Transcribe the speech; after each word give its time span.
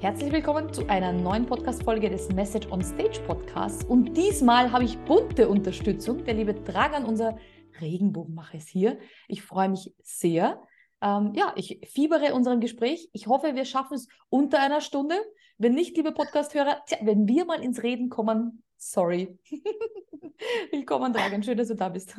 Herzlich 0.00 0.30
willkommen 0.30 0.72
zu 0.72 0.88
einer 0.88 1.12
neuen 1.12 1.44
Podcast-Folge 1.44 2.08
des 2.08 2.28
Message 2.28 2.68
on 2.70 2.80
Stage 2.84 3.20
Podcasts. 3.26 3.84
Und 3.84 4.16
diesmal 4.16 4.70
habe 4.70 4.84
ich 4.84 4.96
bunte 4.98 5.48
Unterstützung. 5.48 6.24
Der 6.24 6.34
liebe 6.34 6.54
Dragan, 6.54 7.04
unser 7.04 7.36
Regenbogenmacher, 7.80 8.58
ist 8.58 8.68
hier. 8.68 9.00
Ich 9.26 9.42
freue 9.42 9.68
mich 9.68 9.92
sehr. 10.04 10.62
Ähm, 11.02 11.32
ja, 11.34 11.52
ich 11.56 11.80
fiebere 11.92 12.32
unserem 12.32 12.60
Gespräch. 12.60 13.10
Ich 13.12 13.26
hoffe, 13.26 13.56
wir 13.56 13.64
schaffen 13.64 13.94
es 13.94 14.06
unter 14.28 14.62
einer 14.62 14.80
Stunde. 14.82 15.16
Wenn 15.58 15.74
nicht, 15.74 15.96
liebe 15.96 16.12
Podcast-Hörer, 16.12 16.80
wenn 17.00 17.26
wir 17.26 17.44
mal 17.44 17.60
ins 17.60 17.82
Reden 17.82 18.08
kommen, 18.08 18.62
sorry. 18.76 19.36
Willkommen, 20.70 21.12
Dragan. 21.12 21.42
Schön, 21.42 21.58
dass 21.58 21.68
du 21.68 21.74
da 21.74 21.88
bist. 21.88 22.16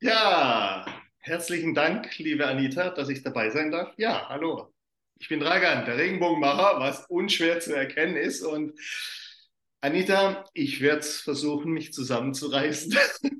Ja, 0.00 0.86
herzlichen 1.18 1.74
Dank, 1.74 2.16
liebe 2.18 2.46
Anita, 2.46 2.90
dass 2.90 3.08
ich 3.08 3.24
dabei 3.24 3.50
sein 3.50 3.72
darf. 3.72 3.92
Ja, 3.96 4.28
hallo. 4.28 4.72
Ich 5.22 5.28
bin 5.28 5.38
Dragan, 5.38 5.84
der 5.84 5.98
Regenbogenmacher, 5.98 6.80
was 6.80 7.06
unschwer 7.08 7.60
zu 7.60 7.76
erkennen 7.76 8.16
ist. 8.16 8.42
Und 8.42 8.72
Anita, 9.80 10.44
ich 10.52 10.80
werde 10.80 11.04
versuchen, 11.04 11.70
mich 11.70 11.92
zusammenzureißen. 11.92 12.92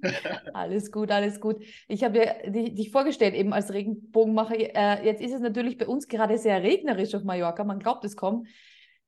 alles 0.54 0.92
gut, 0.92 1.10
alles 1.10 1.40
gut. 1.40 1.56
Ich 1.88 2.04
habe 2.04 2.18
ja 2.18 2.50
dich 2.52 2.92
vorgestellt 2.92 3.34
eben 3.34 3.52
als 3.52 3.72
Regenbogenmacher. 3.72 4.54
Äh, 4.56 5.04
jetzt 5.04 5.20
ist 5.20 5.32
es 5.32 5.40
natürlich 5.40 5.76
bei 5.76 5.88
uns 5.88 6.06
gerade 6.06 6.38
sehr 6.38 6.62
regnerisch 6.62 7.16
auf 7.16 7.24
Mallorca. 7.24 7.64
Man 7.64 7.80
glaubt 7.80 8.04
es 8.04 8.16
kaum. 8.16 8.46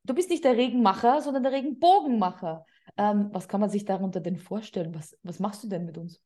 Du 0.03 0.13
bist 0.13 0.29
nicht 0.29 0.43
der 0.43 0.57
Regenmacher, 0.57 1.21
sondern 1.21 1.45
der 1.45 1.53
Regenbogenmacher. 1.53 2.67
Ähm, 2.97 3.29
was 3.31 3.47
kann 3.47 3.61
man 3.61 3.71
sich 3.71 3.85
darunter 3.85 4.19
denn 4.19 4.37
vorstellen? 4.37 4.97
Was, 4.97 5.17
was 5.23 5.39
machst 5.39 5.63
du 5.63 5.69
denn 5.69 5.85
mit 5.85 5.97
uns? 5.97 6.21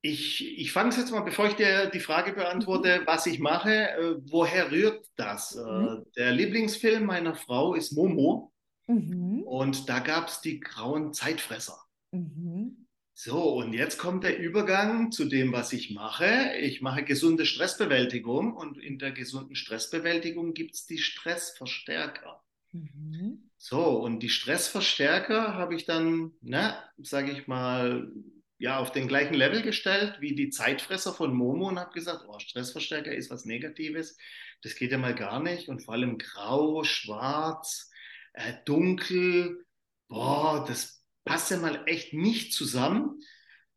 Ich, 0.00 0.58
ich 0.58 0.72
fange 0.72 0.94
jetzt 0.94 1.10
mal, 1.10 1.22
bevor 1.22 1.46
ich 1.46 1.54
dir 1.54 1.86
die 1.86 2.00
Frage 2.00 2.32
beantworte, 2.32 3.00
mhm. 3.00 3.06
was 3.06 3.26
ich 3.26 3.40
mache, 3.40 3.90
äh, 3.90 4.16
woher 4.30 4.70
rührt 4.70 5.06
das? 5.16 5.56
Äh, 5.56 5.60
mhm. 5.60 6.06
der 6.16 6.32
Lieblingsfilm 6.32 7.04
meiner 7.04 7.34
Frau 7.34 7.74
ist 7.74 7.92
Momo. 7.92 8.52
Mhm. 8.86 9.42
Und 9.42 9.88
da 9.88 9.98
gab 9.98 10.28
es 10.28 10.40
die 10.40 10.60
grauen 10.60 11.12
Zeitfresser. 11.12 11.78
Mhm. 12.12 12.86
So, 13.12 13.56
und 13.56 13.72
jetzt 13.72 13.98
kommt 13.98 14.22
der 14.22 14.38
Übergang 14.38 15.10
zu 15.10 15.24
dem, 15.24 15.52
was 15.52 15.72
ich 15.72 15.90
mache. 15.90 16.54
Ich 16.60 16.80
mache 16.80 17.02
gesunde 17.02 17.46
Stressbewältigung 17.46 18.54
und 18.56 18.78
in 18.78 19.00
der 19.00 19.10
gesunden 19.10 19.56
Stressbewältigung 19.56 20.54
gibt 20.54 20.76
es 20.76 20.86
die 20.86 20.98
Stressverstärker. 20.98 22.40
Mhm. 22.70 23.50
So, 23.56 24.00
und 24.00 24.20
die 24.22 24.28
Stressverstärker 24.28 25.54
habe 25.54 25.74
ich 25.74 25.84
dann, 25.84 26.30
ne, 26.40 26.76
sage 26.98 27.32
ich 27.32 27.48
mal, 27.48 28.12
ja, 28.58 28.78
auf 28.78 28.90
den 28.90 29.06
gleichen 29.06 29.34
Level 29.34 29.62
gestellt 29.62 30.16
wie 30.20 30.34
die 30.34 30.50
Zeitfresser 30.50 31.14
von 31.14 31.32
Momo 31.32 31.68
und 31.68 31.78
habe 31.78 31.92
gesagt, 31.92 32.24
oh, 32.28 32.38
Stressverstärker 32.38 33.12
ist 33.12 33.30
was 33.30 33.44
Negatives. 33.44 34.18
Das 34.62 34.74
geht 34.74 34.90
ja 34.90 34.98
mal 34.98 35.14
gar 35.14 35.40
nicht. 35.40 35.68
Und 35.68 35.80
vor 35.80 35.94
allem 35.94 36.18
grau, 36.18 36.82
schwarz, 36.82 37.90
äh, 38.32 38.54
dunkel, 38.64 39.64
boah, 40.08 40.64
das 40.66 41.04
passt 41.24 41.52
ja 41.52 41.58
mal 41.58 41.84
echt 41.86 42.12
nicht 42.12 42.52
zusammen. 42.52 43.20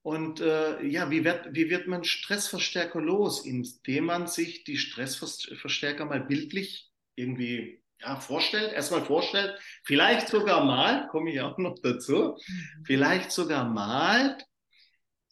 Und 0.02 0.42
äh, 0.42 0.84
ja, 0.84 1.12
wie 1.12 1.24
wird, 1.24 1.50
wie 1.52 1.70
wird 1.70 1.86
man 1.88 2.04
Stressverstärker 2.04 3.00
los? 3.00 3.46
Indem 3.46 4.06
man 4.06 4.26
sich 4.26 4.64
die 4.64 4.78
Stressverstärker 4.78 6.06
mal 6.06 6.22
bildlich 6.22 6.90
irgendwie 7.14 7.84
ja, 8.00 8.16
vorstellt, 8.16 8.74
erstmal 8.74 9.06
vorstellt, 9.06 9.60
vielleicht 9.84 10.30
sogar 10.30 10.66
malt, 10.66 11.10
komme 11.10 11.32
ich 11.32 11.40
auch 11.42 11.60
noch 11.60 11.78
dazu, 11.84 12.36
mhm. 12.48 12.84
vielleicht 12.84 13.32
sogar 13.32 13.70
malt 13.70 14.44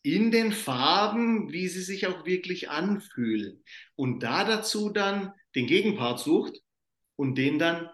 in 0.01 0.31
den 0.31 0.51
Farben, 0.51 1.51
wie 1.51 1.67
sie 1.67 1.81
sich 1.81 2.07
auch 2.07 2.25
wirklich 2.25 2.69
anfühlen. 2.69 3.63
Und 3.95 4.23
da 4.23 4.43
dazu 4.43 4.89
dann 4.89 5.33
den 5.55 5.67
Gegenpart 5.67 6.19
sucht 6.19 6.59
und 7.15 7.35
den 7.37 7.59
dann 7.59 7.89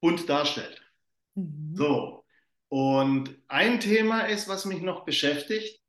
bunt 0.00 0.28
darstellt. 0.28 0.82
Mhm. 1.34 1.74
So. 1.74 2.24
Und 2.68 3.36
ein 3.48 3.80
Thema 3.80 4.22
ist, 4.22 4.48
was 4.48 4.64
mich 4.64 4.82
noch 4.82 5.04
beschäftigt. 5.04 5.80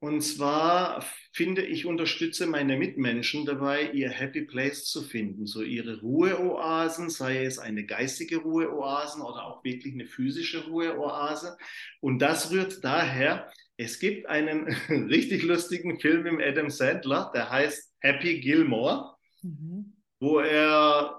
Und 0.00 0.22
zwar 0.22 1.04
finde 1.32 1.62
ich, 1.62 1.84
unterstütze 1.84 2.46
meine 2.46 2.76
Mitmenschen 2.76 3.44
dabei, 3.44 3.90
ihr 3.90 4.10
Happy 4.10 4.42
Place 4.42 4.84
zu 4.84 5.02
finden, 5.02 5.46
so 5.46 5.62
ihre 5.62 6.00
Ruheoasen, 6.00 7.10
sei 7.10 7.44
es 7.44 7.58
eine 7.58 7.84
geistige 7.84 8.38
Ruheoasen 8.38 9.22
oder 9.22 9.44
auch 9.44 9.64
wirklich 9.64 9.94
eine 9.94 10.06
physische 10.06 10.66
Ruheoase. 10.66 11.56
Und 12.00 12.20
das 12.20 12.52
rührt 12.52 12.84
daher, 12.84 13.50
es 13.78 13.98
gibt 14.00 14.26
einen 14.26 14.66
richtig 15.08 15.44
lustigen 15.44 15.98
Film 15.98 16.26
im 16.26 16.40
Adam 16.40 16.68
Sandler, 16.68 17.30
der 17.34 17.48
heißt 17.48 17.94
Happy 18.00 18.40
Gilmore, 18.40 19.14
mhm. 19.42 19.94
wo 20.20 20.40
er 20.40 21.14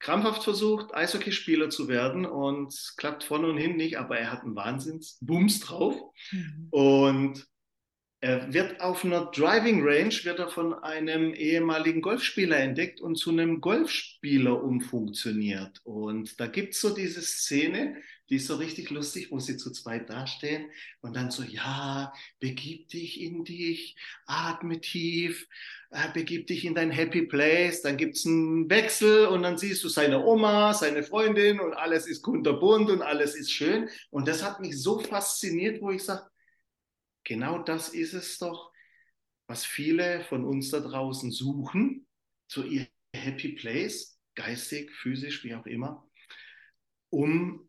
krampfhaft 0.00 0.42
versucht, 0.42 0.94
Eishockeyspieler 0.94 1.70
zu 1.70 1.88
werden 1.88 2.26
und 2.26 2.74
klappt 2.96 3.22
vorne 3.22 3.48
und 3.48 3.58
hinten 3.58 3.76
nicht, 3.76 3.98
aber 3.98 4.18
er 4.18 4.32
hat 4.32 4.42
einen 4.42 4.56
Wahnsinns-Bums 4.56 5.60
drauf. 5.60 5.94
Mhm. 6.32 6.68
Und 6.70 7.46
er 8.22 8.52
wird 8.52 8.80
auf 8.80 9.04
einer 9.04 9.30
Driving 9.30 9.82
Range 9.82 10.14
wird 10.24 10.38
er 10.38 10.48
von 10.48 10.74
einem 10.74 11.32
ehemaligen 11.32 12.02
Golfspieler 12.02 12.58
entdeckt 12.58 13.00
und 13.00 13.16
zu 13.16 13.30
einem 13.30 13.60
Golfspieler 13.60 14.62
umfunktioniert. 14.62 15.80
Und 15.84 16.38
da 16.38 16.46
gibt 16.46 16.74
es 16.74 16.80
so 16.80 16.94
diese 16.94 17.22
Szene, 17.22 17.96
die 18.30 18.36
ist 18.36 18.46
so 18.46 18.56
richtig 18.56 18.90
lustig, 18.90 19.32
wo 19.32 19.40
sie 19.40 19.56
zu 19.56 19.72
zweit 19.72 20.08
dastehen 20.08 20.70
und 21.00 21.16
dann 21.16 21.32
so, 21.32 21.42
ja, 21.42 22.12
begib 22.38 22.88
dich 22.88 23.20
in 23.20 23.44
dich, 23.44 23.96
atme 24.24 24.80
tief, 24.80 25.48
äh, 25.90 26.12
begib 26.14 26.46
dich 26.46 26.64
in 26.64 26.76
dein 26.76 26.92
Happy 26.92 27.22
Place. 27.22 27.82
Dann 27.82 27.96
gibt 27.96 28.16
es 28.16 28.24
einen 28.24 28.70
Wechsel 28.70 29.26
und 29.26 29.42
dann 29.42 29.58
siehst 29.58 29.82
du 29.82 29.88
seine 29.88 30.24
Oma, 30.24 30.74
seine 30.74 31.02
Freundin 31.02 31.58
und 31.58 31.74
alles 31.74 32.06
ist 32.06 32.22
kunterbunt 32.22 32.88
und 32.90 33.02
alles 33.02 33.34
ist 33.34 33.50
schön. 33.50 33.88
Und 34.10 34.28
das 34.28 34.44
hat 34.44 34.60
mich 34.60 34.80
so 34.80 35.00
fasziniert, 35.00 35.82
wo 35.82 35.90
ich 35.90 36.04
sage, 36.04 36.30
genau 37.24 37.58
das 37.58 37.88
ist 37.88 38.14
es 38.14 38.38
doch, 38.38 38.70
was 39.48 39.64
viele 39.64 40.22
von 40.24 40.44
uns 40.44 40.70
da 40.70 40.78
draußen 40.78 41.32
suchen, 41.32 42.06
so 42.46 42.62
ihr 42.62 42.86
Happy 43.12 43.56
Place, 43.56 44.20
geistig, 44.36 44.92
physisch, 44.92 45.42
wie 45.42 45.56
auch 45.56 45.66
immer, 45.66 46.08
um 47.08 47.66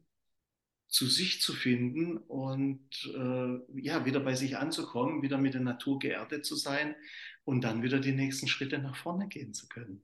zu 0.92 1.08
sich 1.08 1.42
zu 1.42 1.54
finden 1.54 2.18
und 2.18 2.86
äh, 3.16 3.82
ja, 3.82 4.06
wieder 4.06 4.20
bei 4.20 4.36
sich 4.36 4.58
anzukommen, 4.58 5.24
wieder 5.24 5.40
mit 5.40 5.56
der 5.56 5.62
Natur 5.62 5.98
geerdet 5.98 6.46
zu 6.46 6.56
sein 6.56 6.96
und 7.44 7.64
dann 7.64 7.82
wieder 7.82 8.00
die 8.00 8.12
nächsten 8.12 8.48
Schritte 8.48 8.78
nach 8.78 8.96
vorne 8.96 9.28
gehen 9.28 9.54
zu 9.54 9.68
können. 9.68 10.04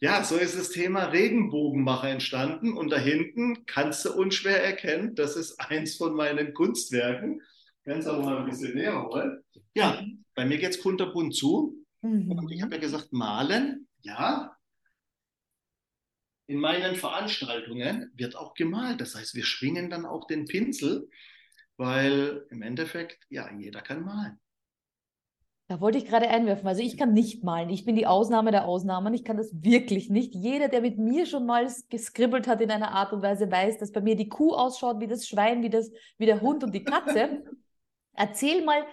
Ja, 0.00 0.24
so 0.24 0.36
ist 0.36 0.58
das 0.58 0.70
Thema 0.70 1.04
Regenbogenmacher 1.04 2.08
entstanden 2.08 2.72
und 2.72 2.90
da 2.90 2.98
hinten 2.98 3.66
kannst 3.66 4.04
du 4.04 4.12
unschwer 4.12 4.64
erkennen, 4.64 5.14
das 5.14 5.36
ist 5.36 5.60
eins 5.60 5.94
von 5.94 6.16
meinen 6.16 6.54
Kunstwerken 6.54 7.40
Kannst 7.84 8.08
auch 8.08 8.24
mal 8.24 8.38
ein 8.38 8.44
bisschen 8.44 8.74
näher 8.74 9.02
holen. 9.02 9.42
Ja, 9.74 10.00
bei 10.34 10.44
mir 10.44 10.58
geht 10.58 10.70
es 10.70 10.80
kunterbunt 10.80 11.34
zu. 11.34 11.84
Mhm. 12.02 12.30
Und 12.30 12.52
ich 12.52 12.62
habe 12.62 12.74
ja 12.74 12.80
gesagt, 12.80 13.12
malen, 13.12 13.88
ja. 14.02 14.56
In 16.52 16.58
meinen 16.58 16.96
Veranstaltungen 16.96 18.12
wird 18.14 18.36
auch 18.36 18.52
gemalt. 18.52 19.00
Das 19.00 19.14
heißt, 19.14 19.34
wir 19.34 19.46
schwingen 19.46 19.88
dann 19.88 20.04
auch 20.04 20.26
den 20.26 20.44
Pinsel, 20.44 21.08
weil 21.78 22.46
im 22.50 22.60
Endeffekt, 22.60 23.24
ja, 23.30 23.50
jeder 23.58 23.80
kann 23.80 24.04
malen. 24.04 24.38
Da 25.68 25.80
wollte 25.80 25.96
ich 25.96 26.04
gerade 26.04 26.28
einwerfen. 26.28 26.68
Also 26.68 26.82
ich 26.82 26.98
kann 26.98 27.14
nicht 27.14 27.42
malen. 27.42 27.70
Ich 27.70 27.86
bin 27.86 27.96
die 27.96 28.06
Ausnahme 28.06 28.50
der 28.50 28.66
Ausnahmen. 28.66 29.14
Ich 29.14 29.24
kann 29.24 29.38
das 29.38 29.50
wirklich 29.62 30.10
nicht. 30.10 30.34
Jeder, 30.34 30.68
der 30.68 30.82
mit 30.82 30.98
mir 30.98 31.24
schon 31.24 31.46
mal 31.46 31.72
geskribbelt 31.88 32.46
hat 32.46 32.60
in 32.60 32.70
einer 32.70 32.90
Art 32.90 33.14
und 33.14 33.22
Weise, 33.22 33.50
weiß, 33.50 33.78
dass 33.78 33.90
bei 33.90 34.02
mir 34.02 34.14
die 34.14 34.28
Kuh 34.28 34.52
ausschaut 34.52 35.00
wie 35.00 35.06
das 35.06 35.26
Schwein, 35.26 35.62
wie, 35.62 35.70
das, 35.70 35.90
wie 36.18 36.26
der 36.26 36.42
Hund 36.42 36.62
und 36.64 36.74
die 36.74 36.84
Katze. 36.84 37.44
Erzähl 38.12 38.62
mal 38.62 38.84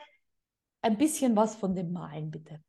ein 0.82 0.98
bisschen 0.98 1.36
was 1.36 1.58
von 1.58 1.76
dem 1.76 1.92
Malen, 1.92 2.32
bitte. 2.32 2.64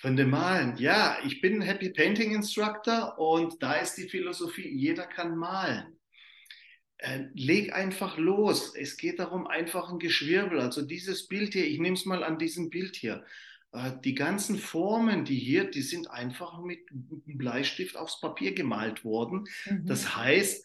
Von 0.00 0.16
dem 0.16 0.30
Malen, 0.30 0.78
ja, 0.78 1.18
ich 1.26 1.42
bin 1.42 1.60
Happy 1.60 1.90
Painting 1.90 2.34
Instructor 2.34 3.18
und 3.18 3.62
da 3.62 3.74
ist 3.74 3.96
die 3.96 4.08
Philosophie, 4.08 4.66
jeder 4.66 5.06
kann 5.06 5.36
malen. 5.36 5.98
Äh, 6.96 7.24
leg 7.34 7.74
einfach 7.74 8.16
los. 8.16 8.74
Es 8.74 8.96
geht 8.96 9.18
darum, 9.18 9.46
einfach 9.46 9.90
ein 9.90 9.98
Geschwirbel. 9.98 10.58
Also 10.58 10.82
dieses 10.82 11.28
Bild 11.28 11.52
hier, 11.52 11.66
ich 11.66 11.78
nehme 11.78 11.96
es 11.96 12.06
mal 12.06 12.24
an 12.24 12.38
diesem 12.38 12.70
Bild 12.70 12.96
hier. 12.96 13.24
Äh, 13.72 13.92
die 14.02 14.14
ganzen 14.14 14.58
Formen, 14.58 15.26
die 15.26 15.38
hier, 15.38 15.70
die 15.70 15.82
sind 15.82 16.10
einfach 16.10 16.58
mit 16.62 16.80
einem 16.90 17.38
Bleistift 17.38 17.96
aufs 17.96 18.20
Papier 18.20 18.54
gemalt 18.54 19.04
worden. 19.04 19.44
Mhm. 19.66 19.84
Das 19.84 20.16
heißt, 20.16 20.64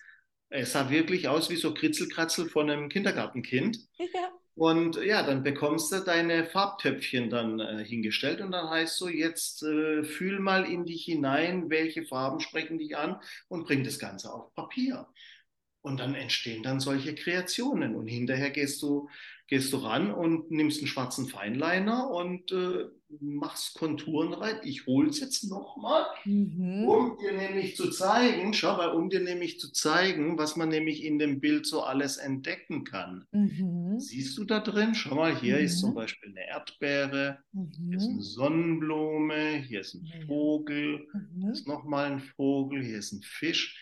es 0.50 0.72
sah 0.72 0.90
wirklich 0.90 1.28
aus 1.28 1.50
wie 1.50 1.58
so 1.58 1.74
Kritzelkratzel 1.74 2.48
von 2.48 2.70
einem 2.70 2.88
Kindergartenkind. 2.88 3.80
Ja. 3.98 4.32
Und 4.56 4.96
ja, 5.04 5.22
dann 5.22 5.44
bekommst 5.44 5.92
du 5.92 6.00
deine 6.00 6.46
Farbtöpfchen 6.46 7.30
dann 7.30 7.60
äh, 7.60 7.84
hingestellt 7.84 8.40
und 8.40 8.52
dann 8.52 8.70
heißt 8.70 8.98
so, 8.98 9.10
jetzt 9.10 9.64
äh, 9.64 10.04
fühl 10.06 10.40
mal 10.40 10.64
in 10.66 10.86
dich 10.86 11.04
hinein, 11.06 11.70
welche 11.70 12.06
Farben 12.06 12.40
sprechen 12.40 12.78
dich 12.80 12.96
an 12.98 13.20
und 13.50 13.66
bring 13.66 13.84
das 13.84 14.00
Ganze 14.00 14.32
auf 14.34 14.54
Papier. 14.54 15.08
Und 15.82 16.00
dann 16.00 16.16
entstehen 16.16 16.64
dann 16.64 16.80
solche 16.80 17.16
Kreationen. 17.16 17.96
Und 17.96 18.08
hinterher 18.08 18.50
gehst 18.50 18.82
du, 18.82 19.10
gehst 19.48 19.72
du 19.74 19.78
ran 19.78 20.12
und 20.12 20.50
nimmst 20.50 20.80
einen 20.80 20.88
schwarzen 20.88 21.28
Feinliner 21.28 22.10
und 22.10 22.52
äh, 22.52 22.86
machst 23.20 23.76
Konturen 23.78 24.34
rein. 24.34 24.58
Ich 24.64 24.88
hole 24.88 25.10
es 25.10 25.20
jetzt 25.20 25.44
nochmal, 25.44 26.06
mhm. 26.26 26.86
um 26.88 27.18
dir 27.18 27.34
nämlich 27.34 27.76
zu 27.76 27.92
zeigen, 27.92 28.54
schau 28.54 28.78
mal, 28.78 28.90
um 28.90 29.10
dir 29.10 29.20
nämlich 29.20 29.60
zu 29.60 29.72
zeigen, 29.72 30.38
was 30.38 30.56
man 30.56 30.70
nämlich 30.70 31.04
in 31.04 31.20
dem 31.20 31.40
Bild 31.40 31.68
so 31.68 31.84
alles 31.84 32.18
entdecken 32.18 32.84
kann. 32.84 33.28
Mhm. 33.32 34.00
Siehst 34.00 34.38
du 34.38 34.46
da 34.46 34.60
drin? 34.60 34.96
Schau 34.96 35.16
mal, 35.16 35.38
hier 35.38 35.58
mhm. 35.58 35.66
ist 35.66 35.80
zum 35.80 35.92
mhm. 35.92 35.96
Beispiel 35.96 36.30
eine 36.30 36.48
Erdbeere, 36.48 37.40
hier 37.54 37.98
ist 37.98 38.06
eine 38.06 38.14
mhm. 38.14 38.22
Sonnenblume, 38.22 39.58
hier 39.68 39.82
ist 39.82 39.94
ein 39.94 40.26
Vogel, 40.26 41.08
hier 41.40 41.52
ist 41.52 41.68
nochmal 41.68 42.14
ein 42.14 42.20
Vogel, 42.20 42.84
hier 42.84 42.98
ist 42.98 43.12
ein 43.12 43.22
Fisch 43.22 43.80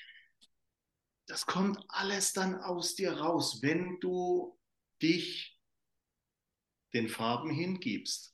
das 1.25 1.45
kommt 1.45 1.80
alles 1.88 2.33
dann 2.33 2.56
aus 2.56 2.95
dir 2.95 3.13
raus, 3.13 3.59
wenn 3.62 3.98
du 4.01 4.57
dich 5.01 5.53
den 6.94 7.10
Farben 7.10 7.50
hingibst. 7.50 8.34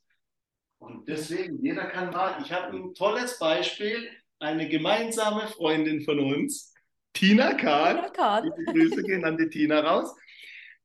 Und 0.80 1.08
deswegen, 1.08 1.64
jeder 1.64 1.86
kann 1.88 2.12
malen. 2.12 2.44
Ich 2.44 2.52
habe 2.52 2.76
ein 2.76 2.94
tolles 2.94 3.38
Beispiel, 3.38 4.10
eine 4.40 4.70
gemeinsame 4.70 5.48
Freundin 5.48 6.02
von 6.02 6.20
uns, 6.20 6.74
Tina 7.14 7.54
Kahn. 7.54 7.96
Tina 7.98 8.10
Kahn. 8.10 8.52
Die 8.58 8.66
Grüße 8.66 9.04
gehen 9.04 9.26
an 9.26 9.38
die 9.38 9.50
Tina 9.50 9.82
raus. 9.82 10.16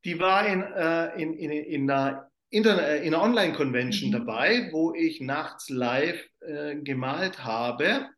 Die 0.05 0.19
war 0.19 0.47
in, 0.47 0.63
äh, 0.63 1.23
in, 1.23 1.35
in, 1.35 1.51
in 1.51 1.91
einer, 1.91 2.31
in 2.51 2.67
einer 2.67 3.23
Online-Convention 3.23 4.11
mhm. 4.11 4.13
dabei, 4.13 4.69
wo 4.73 4.95
ich 4.95 5.21
nachts 5.21 5.69
live 5.71 6.23
äh, 6.41 6.77
gemalt 6.77 7.45
habe. 7.45 8.09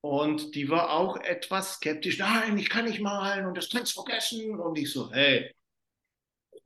Und 0.00 0.54
die 0.54 0.68
war 0.68 0.90
auch 0.90 1.16
etwas 1.16 1.74
skeptisch. 1.74 2.18
Nein, 2.18 2.58
ich 2.58 2.68
kann 2.68 2.84
nicht 2.84 3.00
malen 3.00 3.46
und 3.46 3.56
das 3.56 3.70
kannst 3.70 3.94
vergessen. 3.94 4.58
Und 4.58 4.76
ich 4.76 4.92
so, 4.92 5.10
hey, 5.12 5.50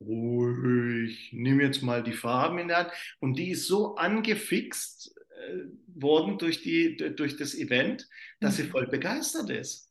ruhig, 0.01 1.29
nimm 1.33 1.59
jetzt 1.59 1.81
mal 1.81 2.03
die 2.03 2.13
Farben 2.13 2.59
in 2.59 2.67
der 2.67 2.77
Hand. 2.77 2.91
Und 3.19 3.37
die 3.37 3.51
ist 3.51 3.67
so 3.67 3.95
angefixt 3.95 5.15
äh, 5.29 5.65
worden 5.87 6.37
durch, 6.37 6.61
die, 6.61 6.95
durch 7.15 7.37
das 7.37 7.55
Event, 7.55 8.07
dass 8.39 8.57
mhm. 8.57 8.63
sie 8.63 8.69
voll 8.69 8.87
begeistert 8.87 9.49
ist. 9.49 9.89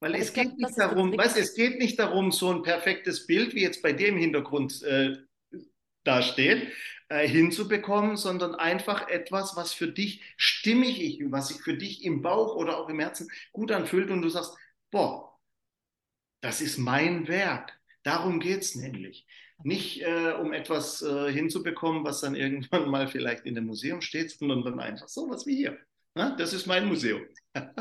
Weil 0.00 0.14
es 0.14 0.32
geht, 0.32 0.58
nicht 0.58 0.78
darum, 0.78 1.16
weißt, 1.16 1.38
es 1.38 1.54
geht 1.54 1.78
nicht 1.78 1.98
darum, 1.98 2.30
so 2.30 2.52
ein 2.52 2.62
perfektes 2.62 3.26
Bild 3.26 3.54
wie 3.54 3.62
jetzt 3.62 3.82
bei 3.82 3.92
dir 3.92 4.08
im 4.08 4.18
Hintergrund 4.18 4.82
äh, 4.82 5.16
dasteht, 6.04 6.70
äh, 7.08 7.26
hinzubekommen, 7.26 8.16
sondern 8.16 8.54
einfach 8.54 9.08
etwas, 9.08 9.56
was 9.56 9.72
für 9.72 9.88
dich 9.88 10.22
stimmig 10.36 11.00
ist, 11.00 11.32
was 11.32 11.48
sich 11.48 11.62
für 11.62 11.74
dich 11.76 12.04
im 12.04 12.20
Bauch 12.20 12.56
oder 12.56 12.78
auch 12.78 12.88
im 12.90 13.00
Herzen 13.00 13.30
gut 13.52 13.72
anfühlt 13.72 14.10
und 14.10 14.20
du 14.20 14.28
sagst, 14.28 14.54
boah, 14.90 15.38
das 16.42 16.60
ist 16.60 16.76
mein 16.76 17.26
Werk. 17.26 17.72
Darum 18.06 18.38
geht 18.38 18.62
es 18.62 18.76
nämlich. 18.76 19.26
Nicht 19.64 20.02
äh, 20.02 20.32
um 20.40 20.52
etwas 20.52 21.02
äh, 21.02 21.32
hinzubekommen, 21.32 22.04
was 22.04 22.20
dann 22.20 22.36
irgendwann 22.36 22.88
mal 22.88 23.08
vielleicht 23.08 23.46
in 23.46 23.56
dem 23.56 23.66
Museum 23.66 24.00
steht, 24.00 24.30
sondern 24.30 24.62
dann 24.62 24.78
einfach 24.78 25.08
so 25.08 25.28
was 25.28 25.44
wie 25.44 25.56
hier. 25.56 25.76
Na, 26.14 26.36
das 26.36 26.52
ist 26.52 26.66
mein 26.66 26.86
Museum. 26.86 27.22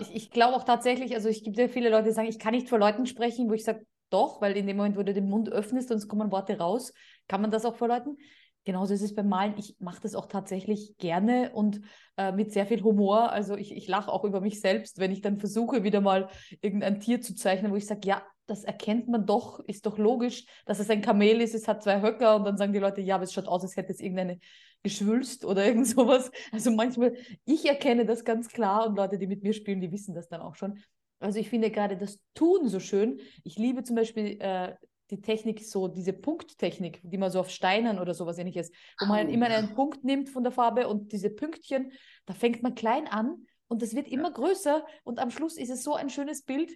ich, 0.01 0.15
ich 0.15 0.31
glaube 0.31 0.55
auch 0.55 0.63
tatsächlich, 0.63 1.13
also 1.13 1.29
es 1.29 1.43
gibt 1.43 1.57
ja 1.57 1.67
viele 1.67 1.89
Leute, 1.89 2.05
die 2.05 2.11
sagen, 2.11 2.27
ich 2.27 2.39
kann 2.39 2.55
nicht 2.55 2.69
vor 2.69 2.79
Leuten 2.79 3.05
sprechen, 3.05 3.49
wo 3.49 3.53
ich 3.53 3.63
sage, 3.63 3.85
doch, 4.09 4.41
weil 4.41 4.57
in 4.57 4.65
dem 4.65 4.77
Moment, 4.77 4.97
wo 4.97 5.03
du 5.03 5.13
den 5.13 5.29
Mund 5.29 5.49
öffnest 5.49 5.91
und 5.91 5.97
es 5.97 6.07
kommen 6.07 6.31
Worte 6.31 6.57
raus, 6.57 6.91
kann 7.27 7.41
man 7.41 7.51
das 7.51 7.63
auch 7.63 7.75
vor 7.75 7.87
Leuten. 7.87 8.17
Genauso 8.63 8.95
ist 8.95 9.03
es 9.03 9.13
beim 9.13 9.29
Malen. 9.29 9.53
Ich 9.59 9.75
mache 9.79 10.01
das 10.01 10.15
auch 10.15 10.25
tatsächlich 10.25 10.97
gerne 10.97 11.51
und 11.53 11.81
äh, 12.17 12.31
mit 12.31 12.51
sehr 12.51 12.65
viel 12.65 12.81
Humor. 12.81 13.31
Also 13.31 13.55
ich, 13.55 13.71
ich 13.75 13.87
lache 13.87 14.11
auch 14.11 14.23
über 14.23 14.41
mich 14.41 14.59
selbst, 14.59 14.97
wenn 14.97 15.11
ich 15.11 15.21
dann 15.21 15.37
versuche, 15.37 15.83
wieder 15.83 16.01
mal 16.01 16.29
irgendein 16.61 16.99
Tier 16.99 17.21
zu 17.21 17.35
zeichnen, 17.35 17.71
wo 17.71 17.75
ich 17.75 17.85
sage, 17.85 18.01
ja, 18.05 18.23
das 18.47 18.63
erkennt 18.63 19.07
man 19.07 19.25
doch, 19.25 19.59
ist 19.61 19.85
doch 19.85 19.97
logisch, 19.97 20.45
dass 20.65 20.79
es 20.79 20.89
ein 20.89 21.01
Kamel 21.01 21.41
ist, 21.41 21.55
es 21.55 21.67
hat 21.67 21.83
zwei 21.83 22.01
Höcker 22.01 22.35
und 22.35 22.45
dann 22.45 22.57
sagen 22.57 22.73
die 22.73 22.79
Leute, 22.79 23.01
ja, 23.01 23.15
aber 23.15 23.23
es 23.23 23.33
schaut 23.33 23.47
aus, 23.47 23.63
als 23.63 23.75
hätte 23.75 23.91
es 23.91 23.99
irgendeine 23.99 24.39
geschwülst 24.83 25.45
oder 25.45 25.65
irgend 25.67 25.87
sowas. 25.87 26.31
Also 26.51 26.71
manchmal, 26.71 27.15
ich 27.45 27.65
erkenne 27.65 28.05
das 28.05 28.23
ganz 28.23 28.49
klar 28.49 28.87
und 28.87 28.95
Leute, 28.95 29.17
die 29.17 29.27
mit 29.27 29.43
mir 29.43 29.53
spielen, 29.53 29.81
die 29.81 29.91
wissen 29.91 30.13
das 30.15 30.27
dann 30.27 30.41
auch 30.41 30.55
schon. 30.55 30.79
Also 31.19 31.39
ich 31.39 31.49
finde 31.49 31.71
gerade 31.71 31.97
das 31.97 32.19
Tun 32.33 32.67
so 32.67 32.79
schön. 32.79 33.19
Ich 33.43 33.57
liebe 33.57 33.83
zum 33.83 33.95
Beispiel 33.95 34.37
äh, 34.39 34.75
die 35.11 35.21
Technik, 35.21 35.63
so 35.63 35.87
diese 35.87 36.13
Punkttechnik, 36.13 36.99
die 37.03 37.17
man 37.17 37.31
so 37.31 37.39
auf 37.39 37.49
Steinen 37.49 37.99
oder 37.99 38.13
sowas 38.13 38.37
ähnliches, 38.37 38.71
wo 38.99 39.05
man 39.05 39.27
oh, 39.27 39.31
immer 39.31 39.47
einen 39.47 39.73
Punkt 39.75 40.03
nimmt 40.03 40.29
von 40.29 40.43
der 40.43 40.51
Farbe 40.51 40.87
und 40.87 41.11
diese 41.11 41.29
Pünktchen, 41.29 41.91
da 42.25 42.33
fängt 42.33 42.63
man 42.63 42.75
klein 42.75 43.07
an 43.07 43.45
und 43.67 43.81
das 43.81 43.95
wird 43.95 44.07
immer 44.07 44.29
ja. 44.29 44.33
größer 44.33 44.85
und 45.03 45.19
am 45.19 45.31
Schluss 45.31 45.57
ist 45.57 45.69
es 45.69 45.83
so 45.83 45.95
ein 45.95 46.09
schönes 46.09 46.43
Bild 46.43 46.71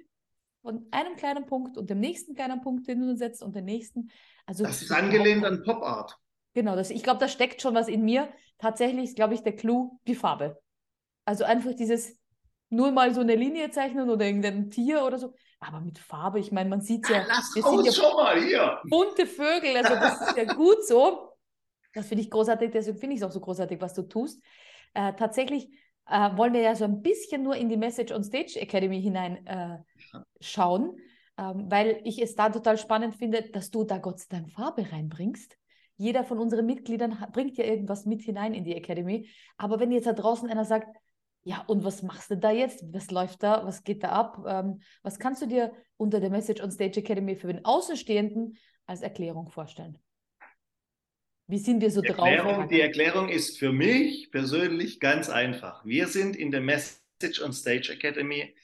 von 0.62 0.88
einem 0.92 1.16
kleinen 1.16 1.46
Punkt 1.46 1.78
und 1.78 1.90
dem 1.90 2.00
nächsten 2.00 2.36
kleinen 2.36 2.62
Punkt, 2.62 2.88
den 2.88 3.02
du 3.02 3.16
setzt 3.16 3.42
und 3.42 3.56
den 3.56 3.66
nächsten. 3.66 4.10
Also 4.46 4.64
das 4.64 4.82
ist 4.82 4.92
angelehnt 4.92 5.46
an 5.46 5.64
Pop 5.64 5.82
Art. 5.82 6.18
Genau, 6.54 6.76
das, 6.76 6.90
ich 6.90 7.04
glaube, 7.04 7.20
da 7.20 7.28
steckt 7.28 7.62
schon 7.62 7.76
was 7.76 7.88
in 7.88 8.04
mir. 8.04 8.30
Tatsächlich 8.58 9.06
ist, 9.06 9.16
glaube 9.16 9.34
ich, 9.34 9.44
der 9.44 9.56
Clou 9.56 10.00
die 10.08 10.16
Farbe. 10.16 10.60
Also 11.26 11.44
einfach 11.44 11.74
dieses 11.74 12.18
nur 12.70 12.92
mal 12.92 13.14
so 13.14 13.22
eine 13.22 13.36
Linie 13.36 13.72
zeichnen 13.72 14.10
oder 14.10 14.26
irgendein 14.26 14.70
Tier 14.70 15.04
oder 15.04 15.18
so. 15.18 15.34
Aber 15.60 15.80
mit 15.82 16.00
Farbe, 16.00 16.40
ich 16.40 16.52
meine, 16.52 16.70
man 16.70 16.82
sieht 16.82 17.10
ja. 17.10 17.26
Lass 17.28 17.56
wir 17.56 17.66
uns 17.66 17.86
ja 17.86 17.92
schon 17.92 18.16
mal 18.16 18.42
hier. 18.42 18.80
Bunte 18.86 19.26
Vögel, 19.26 19.78
also 19.78 19.96
das 19.96 20.22
ist 20.22 20.38
ja 20.38 20.54
gut 20.54 20.86
so. 20.86 21.34
Das 21.94 22.08
finde 22.08 22.24
ich 22.24 22.30
großartig, 22.30 22.72
deswegen 22.72 22.98
finde 22.98 23.16
ich 23.16 23.22
es 23.22 23.28
auch 23.28 23.32
so 23.32 23.40
großartig, 23.40 23.82
was 23.82 23.94
du 23.94 24.04
tust. 24.04 24.42
Äh, 24.94 25.14
tatsächlich 25.14 25.70
äh, 26.10 26.38
wollen 26.38 26.54
wir 26.54 26.62
ja 26.62 26.76
so 26.76 26.86
ein 26.86 27.02
bisschen 27.02 27.44
nur 27.44 27.56
in 27.56 27.70
die 27.70 27.78
Message 27.78 28.14
on 28.14 28.24
Stage 28.24 28.60
Academy 28.60 29.02
hinein 29.02 29.46
äh, 29.46 29.78
ähm, 31.40 31.72
weil 31.72 32.02
ich 32.04 32.22
es 32.22 32.36
da 32.36 32.50
total 32.50 32.78
spannend 32.78 33.16
finde, 33.16 33.44
dass 33.44 33.72
du 33.72 33.86
da 33.86 33.98
Gott 33.98 34.20
sei 34.20 34.28
Dank 34.30 34.52
Farbe 34.52 34.92
reinbringst. 34.92 35.58
Jeder 35.96 36.24
von 36.24 36.38
unseren 36.38 36.66
Mitgliedern 36.66 37.18
bringt 37.32 37.58
ja 37.58 37.66
irgendwas 37.66 38.06
mit 38.06 38.22
hinein 38.22 38.54
in 38.54 38.64
die 38.64 38.76
Academy. 38.76 39.30
Aber 39.58 39.80
wenn 39.80 39.92
jetzt 39.92 40.08
da 40.08 40.14
draußen 40.14 40.50
einer 40.50 40.66
sagt, 40.66 40.88
ja, 41.44 41.64
und 41.68 41.84
was 41.84 42.04
machst 42.04 42.32
du 42.32 42.38
da 42.38 42.52
jetzt? 42.52 42.84
Was 42.94 43.12
läuft 43.12 43.44
da? 43.44 43.66
Was 43.66 43.84
geht 43.84 44.04
da 44.04 44.10
ab? 44.10 44.44
Ähm, 44.48 44.82
was 45.04 45.20
kannst 45.20 45.42
du 45.42 45.46
dir 45.46 45.72
unter 45.98 46.20
der 46.20 46.30
Message 46.30 46.62
on 46.62 46.72
Stage 46.72 47.00
Academy 47.00 47.36
für 47.36 47.48
den 47.48 47.64
Außenstehenden 47.64 48.58
als 48.86 49.02
Erklärung 49.02 49.50
vorstellen? 49.50 49.98
Wie 51.50 51.58
sind 51.58 51.82
wir 51.82 51.90
so 51.90 52.02
die 52.02 52.10
drauf? 52.10 52.68
die 52.70 52.80
Erklärung 52.80 53.28
ist 53.28 53.58
für 53.58 53.72
mich 53.72 54.30
persönlich 54.30 55.00
ganz 55.00 55.30
einfach. 55.30 55.84
Wir 55.84 56.06
sind 56.06 56.36
in 56.36 56.52
der 56.52 56.62
Message 56.62 57.42
on 57.42 57.54
Stage 57.54 57.92
Academy 57.92 58.56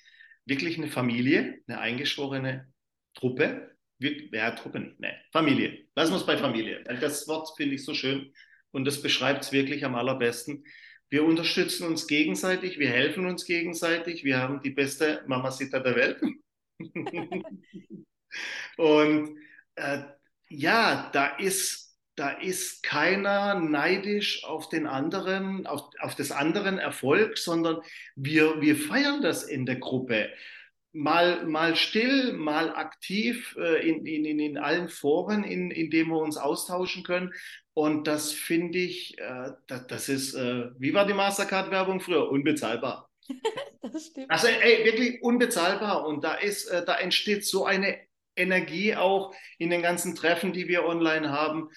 wirklich 0.46 0.78
eine 0.78 0.88
Familie, 0.88 1.64
eine 1.68 1.80
eingeschworene 1.80 2.72
Truppe. 3.16 3.76
Wir, 3.98 4.30
ja, 4.32 4.52
Truppe 4.52 4.82
nicht, 4.82 5.00
ne, 5.00 5.20
Familie. 5.32 5.88
Lassen 5.96 6.12
wir 6.12 6.18
es 6.18 6.28
bei 6.28 6.38
Familie. 6.38 6.84
Das 7.02 7.28
Wort 7.28 7.50
finde 7.58 7.74
ich 7.74 7.84
so 7.84 7.96
schön 7.96 8.32
und 8.70 8.86
das 8.86 9.02
beschreibt 9.02 9.46
es 9.46 9.52
wirklich 9.52 9.84
am 9.84 9.96
allerbesten. 9.96 10.64
Wir 11.10 11.24
unterstützen 11.24 11.88
uns 11.88 12.06
gegenseitig, 12.06 12.78
wir 12.78 12.90
helfen 12.90 13.26
uns 13.26 13.46
gegenseitig, 13.46 14.24
wir 14.24 14.38
haben 14.38 14.62
die 14.62 14.70
beste 14.70 15.24
Mamacita 15.26 15.80
der 15.80 15.96
Welt. 15.96 16.22
und 18.78 19.40
äh, 19.74 20.04
ja, 20.50 21.10
da 21.12 21.38
ist, 21.38 21.85
da 22.16 22.30
ist 22.30 22.82
keiner 22.84 23.60
neidisch 23.60 24.44
auf 24.46 24.70
den 24.70 24.88
anderen, 24.88 25.68
auf, 25.68 25.90
auf 26.00 26.16
das 26.16 26.32
anderen 26.32 26.78
Erfolg, 26.78 27.38
sondern 27.38 27.82
wir, 28.16 28.62
wir 28.62 28.76
feiern 28.78 29.22
das 29.22 29.44
in 29.44 29.66
der 29.66 29.76
Gruppe. 29.76 30.30
Mal, 30.94 31.46
mal 31.46 31.76
still, 31.76 32.32
mal 32.34 32.74
aktiv 32.74 33.58
äh, 33.60 33.88
in, 33.88 34.06
in, 34.06 34.40
in 34.40 34.58
allen 34.58 34.88
Foren, 34.88 35.44
in, 35.44 35.70
in 35.70 35.90
denen 35.90 36.10
wir 36.10 36.20
uns 36.20 36.38
austauschen 36.38 37.04
können. 37.04 37.34
Und 37.74 38.08
das 38.08 38.32
finde 38.32 38.78
ich, 38.78 39.20
äh, 39.20 39.52
das, 39.68 39.88
das, 39.88 40.08
ist, 40.08 40.36
äh, 40.36 40.70
wie 40.80 40.94
war 40.94 41.06
die 41.06 41.14
Mastercard-Werbung 41.14 42.00
früher? 42.00 42.32
Unbezahlbar. 42.32 43.10
das 43.82 44.06
stimmt. 44.08 44.32
Also 44.32 44.48
ey, 44.48 44.86
wirklich 44.86 45.22
unbezahlbar. 45.22 46.08
Und 46.08 46.24
da 46.24 46.36
ist, 46.36 46.68
äh, 46.68 46.86
da 46.86 46.96
entsteht 46.96 47.46
so 47.46 47.66
eine 47.66 47.98
Energie 48.38 48.96
auch 48.96 49.36
in 49.58 49.70
den 49.70 49.82
ganzen 49.82 50.16
Treffen, 50.16 50.54
die 50.54 50.70
wir 50.70 50.86
online 50.86 51.30
haben. 51.30 51.70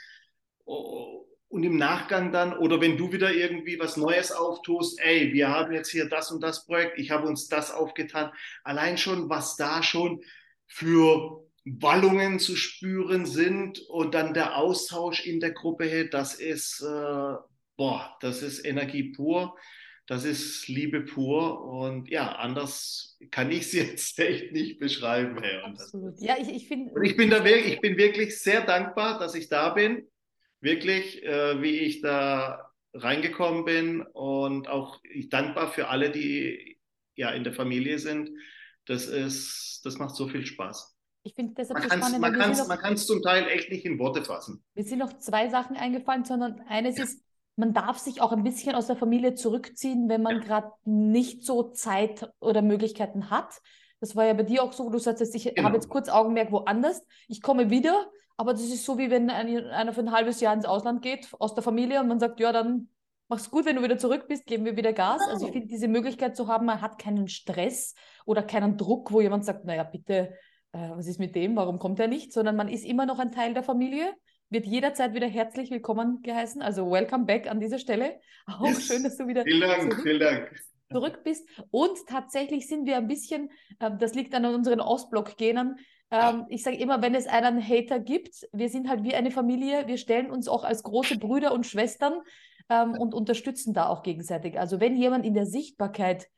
Und 1.50 1.62
im 1.62 1.78
Nachgang 1.78 2.30
dann, 2.30 2.56
oder 2.58 2.80
wenn 2.80 2.98
du 2.98 3.10
wieder 3.10 3.32
irgendwie 3.32 3.78
was 3.78 3.96
Neues 3.96 4.32
auftust, 4.32 5.00
ey, 5.00 5.32
wir 5.32 5.48
haben 5.48 5.72
jetzt 5.72 5.90
hier 5.90 6.06
das 6.06 6.30
und 6.30 6.42
das 6.42 6.66
Projekt, 6.66 6.98
ich 6.98 7.10
habe 7.10 7.26
uns 7.26 7.48
das 7.48 7.70
aufgetan. 7.70 8.32
Allein 8.64 8.98
schon, 8.98 9.30
was 9.30 9.56
da 9.56 9.82
schon 9.82 10.22
für 10.66 11.42
Wallungen 11.64 12.38
zu 12.38 12.54
spüren 12.54 13.24
sind 13.24 13.80
und 13.88 14.14
dann 14.14 14.34
der 14.34 14.56
Austausch 14.56 15.24
in 15.24 15.40
der 15.40 15.52
Gruppe, 15.52 16.08
das 16.10 16.34
ist, 16.34 16.82
äh, 16.82 17.34
boah, 17.76 18.16
das 18.20 18.42
ist 18.42 18.66
Energie 18.66 19.12
pur, 19.12 19.56
das 20.06 20.24
ist 20.24 20.68
Liebe 20.68 21.02
pur 21.02 21.64
und 21.64 22.08
ja, 22.10 22.32
anders 22.32 23.18
kann 23.30 23.50
ich 23.50 23.60
es 23.60 23.72
jetzt 23.72 24.18
echt 24.18 24.52
nicht 24.52 24.78
beschreiben. 24.78 25.38
Hey. 25.42 25.62
Absolut. 25.64 26.20
Ja, 26.20 26.36
ich, 26.38 26.48
ich 26.48 26.68
finde. 26.68 26.92
ich 27.02 27.16
bin 27.16 27.30
da 27.30 27.42
wirklich, 27.42 27.74
ich 27.74 27.80
bin 27.80 27.96
wirklich 27.96 28.38
sehr 28.38 28.66
dankbar, 28.66 29.18
dass 29.18 29.34
ich 29.34 29.48
da 29.48 29.70
bin. 29.70 30.06
Wirklich, 30.60 31.22
äh, 31.22 31.62
wie 31.62 31.78
ich 31.78 32.00
da 32.00 32.70
reingekommen 32.94 33.64
bin 33.64 34.02
und 34.02 34.68
auch 34.68 35.00
dankbar 35.30 35.68
für 35.68 35.88
alle, 35.88 36.10
die 36.10 36.78
ja 37.14 37.30
in 37.30 37.44
der 37.44 37.52
Familie 37.52 37.98
sind. 37.98 38.30
Das 38.86 39.06
ist, 39.06 39.82
das 39.84 39.98
macht 39.98 40.16
so 40.16 40.28
viel 40.28 40.46
Spaß. 40.46 40.96
Ich 41.22 41.34
finde 41.34 41.54
deshalb 41.54 41.80
man 41.80 41.90
so 41.90 41.96
spannend. 41.96 42.68
Man 42.68 42.78
kann 42.78 42.94
es 42.94 43.06
zum 43.06 43.22
Teil 43.22 43.46
echt 43.48 43.70
nicht 43.70 43.84
in 43.84 43.98
Worte 43.98 44.24
fassen. 44.24 44.64
Mir 44.74 44.84
sind 44.84 44.98
noch 44.98 45.18
zwei 45.18 45.48
Sachen 45.50 45.76
eingefallen, 45.76 46.24
sondern 46.24 46.60
eines 46.68 46.96
ja. 46.96 47.04
ist, 47.04 47.22
man 47.56 47.74
darf 47.74 47.98
sich 47.98 48.22
auch 48.22 48.32
ein 48.32 48.44
bisschen 48.44 48.74
aus 48.74 48.86
der 48.86 48.96
Familie 48.96 49.34
zurückziehen, 49.34 50.08
wenn 50.08 50.22
man 50.22 50.36
ja. 50.36 50.42
gerade 50.42 50.72
nicht 50.84 51.44
so 51.44 51.64
Zeit 51.72 52.30
oder 52.40 52.62
Möglichkeiten 52.62 53.30
hat. 53.30 53.60
Das 54.00 54.14
war 54.14 54.24
ja 54.24 54.32
bei 54.32 54.44
dir 54.44 54.62
auch 54.62 54.72
so, 54.72 54.86
wo 54.86 54.90
du 54.90 54.98
sagst, 54.98 55.34
ich 55.34 55.44
genau. 55.44 55.64
habe 55.64 55.74
jetzt 55.74 55.88
kurz 55.88 56.08
Augenmerk 56.08 56.52
woanders, 56.52 57.02
ich 57.26 57.42
komme 57.42 57.68
wieder, 57.68 58.06
aber 58.38 58.52
das 58.52 58.62
ist 58.62 58.84
so, 58.84 58.98
wie 58.98 59.10
wenn 59.10 59.30
einer 59.30 59.92
für 59.92 60.00
ein 60.00 60.12
halbes 60.12 60.40
Jahr 60.40 60.54
ins 60.54 60.64
Ausland 60.64 61.02
geht, 61.02 61.28
aus 61.40 61.54
der 61.54 61.64
Familie 61.64 62.00
und 62.00 62.06
man 62.06 62.20
sagt, 62.20 62.38
ja, 62.38 62.52
dann 62.52 62.88
mach's 63.28 63.50
gut, 63.50 63.66
wenn 63.66 63.74
du 63.74 63.82
wieder 63.82 63.98
zurück 63.98 64.26
bist, 64.28 64.46
geben 64.46 64.64
wir 64.64 64.76
wieder 64.76 64.92
Gas. 64.92 65.20
Also 65.28 65.46
ich 65.46 65.52
finde, 65.52 65.66
diese 65.66 65.88
Möglichkeit 65.88 66.36
zu 66.36 66.46
haben, 66.46 66.64
man 66.64 66.80
hat 66.80 67.00
keinen 67.00 67.26
Stress 67.26 67.96
oder 68.26 68.44
keinen 68.44 68.76
Druck, 68.76 69.10
wo 69.10 69.20
jemand 69.20 69.44
sagt, 69.44 69.64
naja, 69.64 69.82
bitte, 69.82 70.34
äh, 70.72 70.90
was 70.90 71.08
ist 71.08 71.18
mit 71.18 71.34
dem, 71.34 71.56
warum 71.56 71.80
kommt 71.80 71.98
er 71.98 72.06
nicht, 72.06 72.32
sondern 72.32 72.54
man 72.54 72.68
ist 72.68 72.84
immer 72.84 73.06
noch 73.06 73.18
ein 73.18 73.32
Teil 73.32 73.54
der 73.54 73.64
Familie, 73.64 74.14
wird 74.50 74.66
jederzeit 74.66 75.14
wieder 75.14 75.26
herzlich 75.26 75.72
willkommen 75.72 76.22
geheißen. 76.22 76.62
Also 76.62 76.88
welcome 76.92 77.24
back 77.24 77.50
an 77.50 77.58
dieser 77.58 77.80
Stelle. 77.80 78.20
Auch 78.46 78.66
yes. 78.66 78.86
schön, 78.86 79.02
dass 79.02 79.16
du 79.16 79.26
wieder 79.26 79.42
vielen 79.42 79.68
Dank, 79.68 79.82
zurück, 79.82 80.02
vielen 80.04 80.20
Dank. 80.20 80.62
zurück 80.92 81.24
bist. 81.24 81.48
Und 81.70 81.98
tatsächlich 82.06 82.68
sind 82.68 82.86
wir 82.86 82.98
ein 82.98 83.08
bisschen, 83.08 83.50
äh, 83.80 83.90
das 83.98 84.14
liegt 84.14 84.32
an 84.32 84.44
unseren 84.46 84.80
Ostblock-Genern, 84.80 85.74
ähm, 86.10 86.46
ich 86.48 86.62
sage 86.62 86.76
immer, 86.76 87.02
wenn 87.02 87.14
es 87.14 87.26
einen 87.26 87.66
Hater 87.66 88.00
gibt, 88.00 88.48
wir 88.52 88.68
sind 88.68 88.88
halt 88.88 89.04
wie 89.04 89.14
eine 89.14 89.30
Familie, 89.30 89.86
wir 89.86 89.98
stellen 89.98 90.30
uns 90.30 90.48
auch 90.48 90.64
als 90.64 90.82
große 90.82 91.18
Brüder 91.18 91.52
und 91.52 91.66
Schwestern 91.66 92.20
ähm, 92.68 92.92
und 92.92 93.14
unterstützen 93.14 93.74
da 93.74 93.88
auch 93.88 94.02
gegenseitig. 94.02 94.58
Also 94.58 94.80
wenn 94.80 94.96
jemand 94.96 95.26
in 95.26 95.34
der 95.34 95.46
Sichtbarkeit 95.46 96.28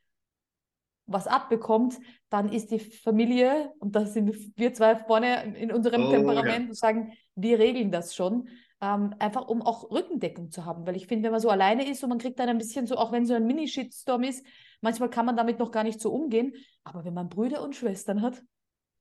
was 1.05 1.27
abbekommt, 1.27 1.99
dann 2.29 2.51
ist 2.51 2.71
die 2.71 2.79
Familie, 2.79 3.73
und 3.79 3.95
da 3.95 4.05
sind 4.05 4.33
wir 4.55 4.73
zwei 4.73 4.95
vorne 4.95 5.55
in 5.57 5.71
unserem 5.71 6.05
oh, 6.05 6.11
Temperament, 6.11 6.69
ja. 6.69 6.73
sagen, 6.73 7.13
wir 7.35 7.59
regeln 7.59 7.91
das 7.91 8.15
schon, 8.15 8.47
ähm, 8.81 9.13
einfach 9.19 9.47
um 9.47 9.61
auch 9.61 9.91
Rückendeckung 9.91 10.51
zu 10.51 10.65
haben. 10.65 10.85
Weil 10.87 10.95
ich 10.95 11.07
finde, 11.07 11.25
wenn 11.25 11.31
man 11.31 11.41
so 11.41 11.49
alleine 11.49 11.89
ist 11.89 12.03
und 12.03 12.09
man 12.09 12.17
kriegt 12.17 12.39
dann 12.39 12.49
ein 12.49 12.57
bisschen 12.57 12.87
so, 12.87 12.95
auch 12.95 13.11
wenn 13.11 13.25
so 13.25 13.33
ein 13.33 13.45
Mini-Shitstorm 13.45 14.23
ist, 14.23 14.45
manchmal 14.81 15.09
kann 15.09 15.25
man 15.25 15.35
damit 15.35 15.59
noch 15.59 15.71
gar 15.71 15.83
nicht 15.83 15.99
so 15.99 16.11
umgehen. 16.11 16.53
Aber 16.83 17.03
wenn 17.03 17.13
man 17.13 17.29
Brüder 17.29 17.61
und 17.61 17.75
Schwestern 17.75 18.21
hat, 18.21 18.41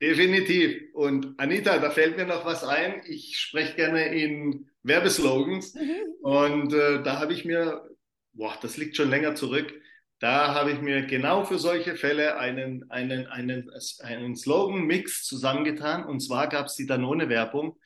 Definitiv. 0.01 0.95
Und 0.95 1.35
Anita, 1.39 1.79
da 1.79 1.91
fällt 1.91 2.17
mir 2.17 2.25
noch 2.25 2.45
was 2.45 2.65
ein. 2.65 3.03
Ich 3.07 3.39
spreche 3.39 3.77
gerne 3.77 4.15
in 4.15 4.71
Werbeslogans. 4.83 5.75
Mhm. 5.75 5.97
Und 6.23 6.73
äh, 6.73 7.03
da 7.03 7.21
habe 7.21 7.35
ich 7.35 7.45
mir, 7.45 7.87
boah, 8.33 8.57
das 8.63 8.77
liegt 8.77 8.97
schon 8.97 9.11
länger 9.11 9.35
zurück, 9.35 9.75
da 10.21 10.55
habe 10.55 10.73
ich 10.73 10.81
mir 10.83 11.03
genau 11.07 11.45
für 11.45 11.59
solche 11.59 11.97
Fälle 11.97 12.39
einen, 12.39 12.91
einen, 12.91 13.27
einen, 13.27 13.71
einen 14.03 14.37
Slogan-Mix 14.37 15.25
zusammengetan. 15.25 16.05
Und 16.05 16.21
zwar 16.21 16.49
gab 16.49 16.67
es 16.67 16.77
die 16.77 16.87
Danone-Werbung. 16.87 17.79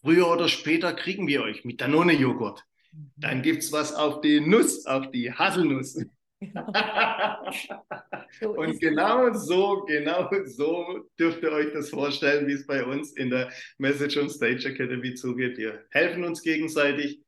Früher 0.00 0.28
oder 0.28 0.48
später 0.48 0.92
kriegen 0.92 1.26
wir 1.26 1.42
euch 1.42 1.64
mit 1.64 1.80
Danone-Joghurt. 1.80 2.64
Mhm. 2.92 3.12
Dann 3.16 3.42
gibt 3.42 3.64
es 3.64 3.72
was 3.72 3.94
auf 3.94 4.20
die 4.20 4.40
Nuss, 4.40 4.86
auf 4.86 5.10
die 5.10 5.32
Haselnuss. 5.32 5.98
so 8.40 8.50
und 8.56 8.80
genau 8.80 9.32
so, 9.34 9.84
genau 9.86 10.30
so 10.46 11.08
dürft 11.18 11.42
ihr 11.42 11.52
euch 11.52 11.72
das 11.72 11.90
vorstellen, 11.90 12.46
wie 12.48 12.52
es 12.52 12.66
bei 12.66 12.84
uns 12.84 13.12
in 13.12 13.30
der 13.30 13.50
Message 13.78 14.16
on 14.16 14.28
Stage 14.28 14.68
Academy 14.68 15.14
zugeht. 15.14 15.56
Wir 15.58 15.84
helfen 15.90 16.24
uns 16.24 16.42
gegenseitig, 16.42 17.20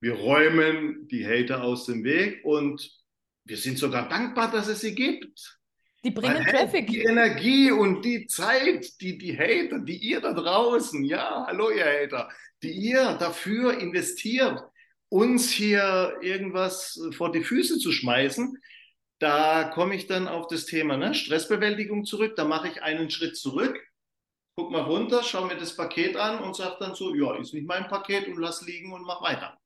wir 0.00 0.14
räumen 0.14 1.08
die 1.08 1.26
Hater 1.26 1.62
aus 1.62 1.86
dem 1.86 2.04
Weg 2.04 2.44
und 2.44 2.90
wir 3.44 3.56
sind 3.56 3.78
sogar 3.78 4.08
dankbar, 4.08 4.50
dass 4.50 4.68
es 4.68 4.80
sie 4.80 4.94
gibt. 4.94 5.58
Die 6.02 6.10
bringen 6.10 6.44
Traffic. 6.46 6.86
Die 6.86 7.02
Energie 7.02 7.70
und 7.70 8.02
die 8.04 8.26
Zeit, 8.26 9.00
die 9.00 9.18
die 9.18 9.36
Hater, 9.36 9.80
die 9.80 9.96
ihr 9.96 10.20
da 10.20 10.32
draußen, 10.32 11.04
ja, 11.04 11.44
hallo 11.46 11.70
ihr 11.70 11.84
Hater, 11.84 12.30
die 12.62 12.72
ihr 12.72 13.16
dafür 13.18 13.78
investiert, 13.78 14.62
uns 15.10 15.50
hier 15.50 16.16
irgendwas 16.22 16.98
vor 17.12 17.30
die 17.30 17.44
Füße 17.44 17.78
zu 17.78 17.92
schmeißen, 17.92 18.56
da 19.18 19.64
komme 19.64 19.94
ich 19.94 20.06
dann 20.06 20.28
auf 20.28 20.46
das 20.46 20.64
Thema 20.64 20.96
ne? 20.96 21.14
Stressbewältigung 21.14 22.06
zurück. 22.06 22.36
Da 22.36 22.44
mache 22.44 22.68
ich 22.68 22.82
einen 22.82 23.10
Schritt 23.10 23.36
zurück, 23.36 23.78
guck 24.56 24.70
mal 24.70 24.80
runter, 24.80 25.22
schaue 25.22 25.48
mir 25.48 25.58
das 25.58 25.76
Paket 25.76 26.16
an 26.16 26.42
und 26.42 26.56
sage 26.56 26.76
dann 26.80 26.94
so, 26.94 27.14
ja, 27.14 27.36
ist 27.36 27.52
nicht 27.52 27.66
mein 27.66 27.86
Paket 27.88 28.28
und 28.28 28.38
lass 28.38 28.62
liegen 28.62 28.92
und 28.94 29.02
mach 29.02 29.20
weiter. 29.20 29.58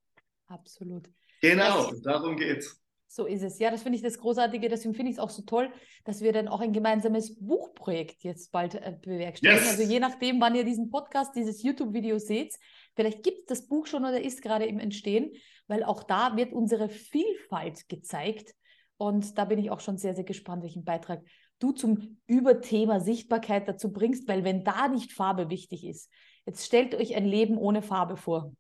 Absolut. 0.46 1.08
Genau, 1.40 1.90
das, 1.90 2.02
darum 2.02 2.36
geht's. 2.36 2.80
So 3.06 3.26
ist 3.26 3.42
es. 3.42 3.60
Ja, 3.60 3.70
das 3.70 3.84
finde 3.84 3.96
ich 3.96 4.02
das 4.02 4.18
Großartige. 4.18 4.68
Deswegen 4.68 4.92
finde 4.92 5.10
ich 5.10 5.18
es 5.18 5.22
auch 5.22 5.30
so 5.30 5.42
toll, 5.42 5.70
dass 6.04 6.20
wir 6.20 6.32
dann 6.32 6.48
auch 6.48 6.60
ein 6.60 6.72
gemeinsames 6.72 7.38
Buchprojekt 7.38 8.24
jetzt 8.24 8.50
bald 8.50 8.74
äh, 8.74 8.96
bewerkstelligen. 9.00 9.62
Yes. 9.62 9.78
Also 9.78 9.88
je 9.88 10.00
nachdem, 10.00 10.40
wann 10.40 10.56
ihr 10.56 10.64
diesen 10.64 10.90
Podcast, 10.90 11.36
dieses 11.36 11.62
YouTube-Video 11.62 12.18
seht, 12.18 12.56
Vielleicht 12.94 13.22
gibt 13.22 13.50
es 13.50 13.58
das 13.60 13.66
Buch 13.66 13.86
schon 13.86 14.04
oder 14.04 14.20
ist 14.20 14.42
gerade 14.42 14.66
im 14.66 14.78
Entstehen, 14.78 15.32
weil 15.66 15.84
auch 15.84 16.02
da 16.02 16.36
wird 16.36 16.52
unsere 16.52 16.88
Vielfalt 16.88 17.88
gezeigt. 17.88 18.54
Und 18.96 19.38
da 19.38 19.44
bin 19.44 19.58
ich 19.58 19.70
auch 19.70 19.80
schon 19.80 19.98
sehr, 19.98 20.14
sehr 20.14 20.24
gespannt, 20.24 20.62
welchen 20.62 20.84
Beitrag 20.84 21.22
du 21.58 21.72
zum 21.72 22.18
Überthema 22.26 23.00
Sichtbarkeit 23.00 23.68
dazu 23.68 23.92
bringst, 23.92 24.28
weil 24.28 24.44
wenn 24.44 24.64
da 24.64 24.88
nicht 24.88 25.12
Farbe 25.12 25.50
wichtig 25.50 25.84
ist, 25.84 26.10
jetzt 26.46 26.64
stellt 26.64 26.94
euch 26.94 27.16
ein 27.16 27.26
Leben 27.26 27.58
ohne 27.58 27.82
Farbe 27.82 28.16
vor. 28.16 28.52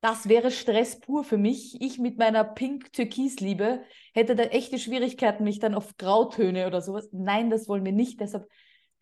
Das 0.00 0.28
wäre 0.28 0.50
Stress 0.50 0.98
pur 0.98 1.22
für 1.22 1.38
mich. 1.38 1.80
Ich 1.80 2.00
mit 2.00 2.18
meiner 2.18 2.42
Pink-Türkis-Liebe 2.42 3.84
hätte 4.12 4.34
da 4.34 4.42
echte 4.42 4.80
Schwierigkeiten, 4.80 5.44
mich 5.44 5.60
dann 5.60 5.76
auf 5.76 5.96
Grautöne 5.96 6.66
oder 6.66 6.80
sowas. 6.82 7.08
Nein, 7.12 7.50
das 7.50 7.68
wollen 7.68 7.84
wir 7.84 7.92
nicht. 7.92 8.20
Deshalb 8.20 8.48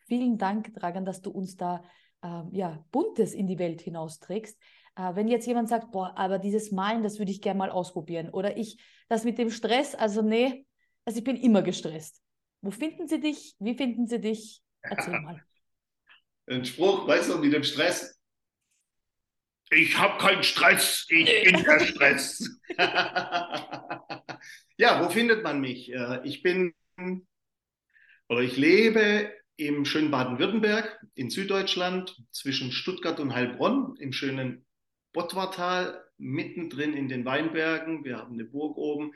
vielen 0.06 0.36
Dank, 0.36 0.74
Dragan, 0.74 1.06
dass 1.06 1.22
du 1.22 1.30
uns 1.30 1.56
da 1.56 1.82
äh, 2.22 2.42
ja, 2.52 2.84
Buntes 2.90 3.34
in 3.34 3.46
die 3.46 3.58
Welt 3.58 3.80
hinausträgst. 3.80 4.58
Äh, 4.96 5.14
wenn 5.14 5.28
jetzt 5.28 5.46
jemand 5.46 5.68
sagt, 5.68 5.90
boah, 5.92 6.16
aber 6.16 6.38
dieses 6.38 6.72
Malen, 6.72 7.02
das 7.02 7.18
würde 7.18 7.32
ich 7.32 7.40
gerne 7.40 7.58
mal 7.58 7.70
ausprobieren. 7.70 8.30
Oder 8.30 8.56
ich, 8.56 8.78
das 9.08 9.24
mit 9.24 9.38
dem 9.38 9.50
Stress, 9.50 9.94
also 9.94 10.22
nee, 10.22 10.66
also 11.04 11.18
ich 11.18 11.24
bin 11.24 11.36
immer 11.36 11.62
gestresst. 11.62 12.22
Wo 12.62 12.70
finden 12.70 13.08
Sie 13.08 13.20
dich? 13.20 13.54
Wie 13.58 13.74
finden 13.74 14.06
Sie 14.06 14.20
dich? 14.20 14.62
Erzähl 14.82 15.20
mal. 15.20 15.42
Ein 16.46 16.64
Spruch, 16.64 17.06
weißt 17.06 17.30
du, 17.30 17.38
mit 17.38 17.52
dem 17.52 17.62
Stress. 17.62 18.18
Ich 19.72 19.96
habe 19.96 20.18
keinen 20.18 20.42
Stress, 20.42 21.06
ich 21.08 21.44
bin 21.44 21.62
der 21.62 21.78
Stress. 21.78 22.60
ja, 24.76 25.04
wo 25.04 25.10
findet 25.10 25.44
man 25.44 25.60
mich? 25.60 25.92
Äh, 25.92 26.20
ich 26.24 26.42
bin 26.42 26.74
oder 28.28 28.40
ich 28.40 28.56
lebe 28.56 29.32
im 29.60 29.84
schönen 29.84 30.10
Baden-Württemberg, 30.10 31.00
in 31.14 31.30
Süddeutschland, 31.30 32.16
zwischen 32.30 32.72
Stuttgart 32.72 33.20
und 33.20 33.34
Heilbronn, 33.34 33.96
im 33.98 34.12
schönen 34.12 34.64
Bottwartal, 35.12 36.04
mittendrin 36.18 36.94
in 36.94 37.08
den 37.08 37.24
Weinbergen. 37.24 38.04
Wir 38.04 38.18
haben 38.18 38.34
eine 38.34 38.44
Burg 38.44 38.76
oben. 38.76 39.12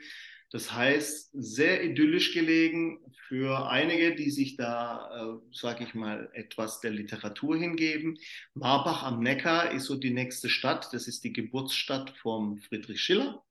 Das 0.51 0.71
heißt, 0.71 1.31
sehr 1.33 1.83
idyllisch 1.83 2.33
gelegen 2.33 2.99
für 3.27 3.69
einige, 3.69 4.15
die 4.15 4.29
sich 4.29 4.55
da, 4.55 5.09
äh, 5.11 5.55
sage 5.55 5.83
ich 5.83 5.95
mal, 5.95 6.29
etwas 6.33 6.79
der 6.79 6.91
Literatur 6.91 7.57
hingeben. 7.57 8.17
Marbach 8.53 9.03
am 9.03 9.21
Neckar 9.21 9.71
ist 9.71 9.85
so 9.85 9.95
die 9.95 10.13
nächste 10.13 10.49
Stadt. 10.49 10.93
Das 10.93 11.07
ist 11.07 11.23
die 11.23 11.33
Geburtsstadt 11.33 12.11
vom 12.21 12.59
Friedrich 12.59 13.01
Schiller. 13.01 13.43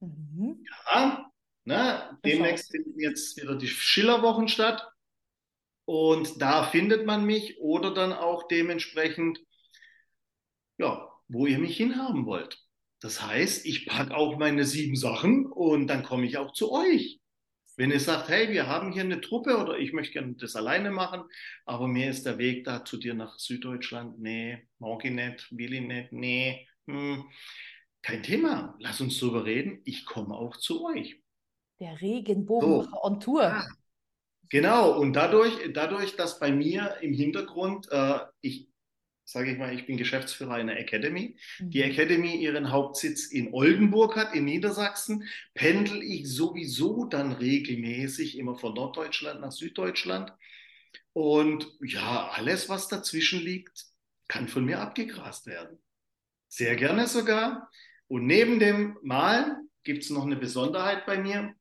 Mhm. 0.00 0.64
Ja, 0.86 1.30
ne? 1.64 2.18
demnächst 2.24 2.70
finden 2.70 2.98
jetzt 3.00 3.36
wieder 3.36 3.56
die 3.56 3.68
Schillerwochen 3.68 4.48
statt. 4.48 4.86
Und 5.86 6.42
da 6.42 6.64
findet 6.64 7.06
man 7.06 7.24
mich 7.24 7.58
oder 7.60 7.94
dann 7.94 8.12
auch 8.12 8.48
dementsprechend, 8.48 9.38
ja, 10.78 11.08
wo 11.28 11.46
ihr 11.46 11.58
mich 11.58 11.76
hinhaben 11.76 12.26
wollt. 12.26 12.58
Das 13.00 13.22
heißt, 13.22 13.64
ich 13.66 13.86
packe 13.86 14.14
auch 14.14 14.36
meine 14.36 14.64
sieben 14.64 14.96
Sachen 14.96 15.46
und 15.46 15.86
dann 15.86 16.02
komme 16.02 16.26
ich 16.26 16.38
auch 16.38 16.52
zu 16.52 16.72
euch. 16.72 17.20
Wenn 17.76 17.90
ihr 17.90 18.00
sagt, 18.00 18.28
hey, 18.28 18.50
wir 18.50 18.66
haben 18.66 18.90
hier 18.92 19.02
eine 19.02 19.20
Truppe 19.20 19.58
oder 19.58 19.78
ich 19.78 19.92
möchte 19.92 20.14
gerne 20.14 20.34
das 20.34 20.56
alleine 20.56 20.90
machen, 20.90 21.22
aber 21.66 21.86
mir 21.86 22.10
ist 22.10 22.24
der 22.24 22.38
Weg 22.38 22.64
da 22.64 22.84
zu 22.84 22.96
dir 22.96 23.14
nach 23.14 23.38
Süddeutschland, 23.38 24.18
nee, 24.18 24.66
mag 24.78 25.04
ich 25.04 25.12
nicht, 25.12 25.46
will 25.50 25.74
ich 25.74 25.82
nicht, 25.82 26.10
nee, 26.10 26.66
hm. 26.86 27.26
kein 28.02 28.22
Thema. 28.22 28.76
Lass 28.80 29.00
uns 29.00 29.18
drüber 29.18 29.44
reden. 29.44 29.82
Ich 29.84 30.06
komme 30.06 30.34
auch 30.34 30.56
zu 30.56 30.86
euch. 30.86 31.20
Der 31.78 32.00
Regenbogenmacher 32.00 32.90
so. 32.90 33.02
on 33.02 33.20
Tour. 33.20 33.42
Ja. 33.42 33.66
Genau, 34.48 34.98
und 34.98 35.14
dadurch, 35.14 35.52
dadurch, 35.72 36.16
dass 36.16 36.38
bei 36.38 36.52
mir 36.52 36.96
im 37.00 37.12
Hintergrund, 37.12 37.88
äh, 37.90 38.20
ich 38.40 38.68
sage 39.26 39.50
ich 39.50 39.58
mal, 39.58 39.74
ich 39.74 39.86
bin 39.86 39.96
Geschäftsführer 39.96 40.54
einer 40.54 40.78
Academy, 40.78 41.36
mhm. 41.58 41.70
die 41.70 41.82
Academy 41.82 42.36
ihren 42.36 42.70
Hauptsitz 42.70 43.26
in 43.26 43.52
Oldenburg 43.52 44.16
hat, 44.16 44.34
in 44.34 44.44
Niedersachsen, 44.44 45.28
pendel 45.52 46.02
ich 46.02 46.28
sowieso 46.28 47.06
dann 47.06 47.32
regelmäßig 47.32 48.38
immer 48.38 48.56
von 48.56 48.74
Norddeutschland 48.74 49.40
nach 49.40 49.50
Süddeutschland. 49.50 50.32
Und 51.12 51.66
ja, 51.82 52.30
alles, 52.34 52.68
was 52.68 52.88
dazwischen 52.88 53.40
liegt, 53.40 53.86
kann 54.28 54.48
von 54.48 54.64
mir 54.64 54.80
abgegrast 54.80 55.46
werden. 55.46 55.78
Sehr 56.48 56.76
gerne 56.76 57.08
sogar. 57.08 57.70
Und 58.06 58.26
neben 58.26 58.60
dem 58.60 58.96
Malen 59.02 59.68
gibt 59.82 60.04
es 60.04 60.10
noch 60.10 60.24
eine 60.24 60.36
Besonderheit 60.36 61.04
bei 61.04 61.18
mir 61.18 61.54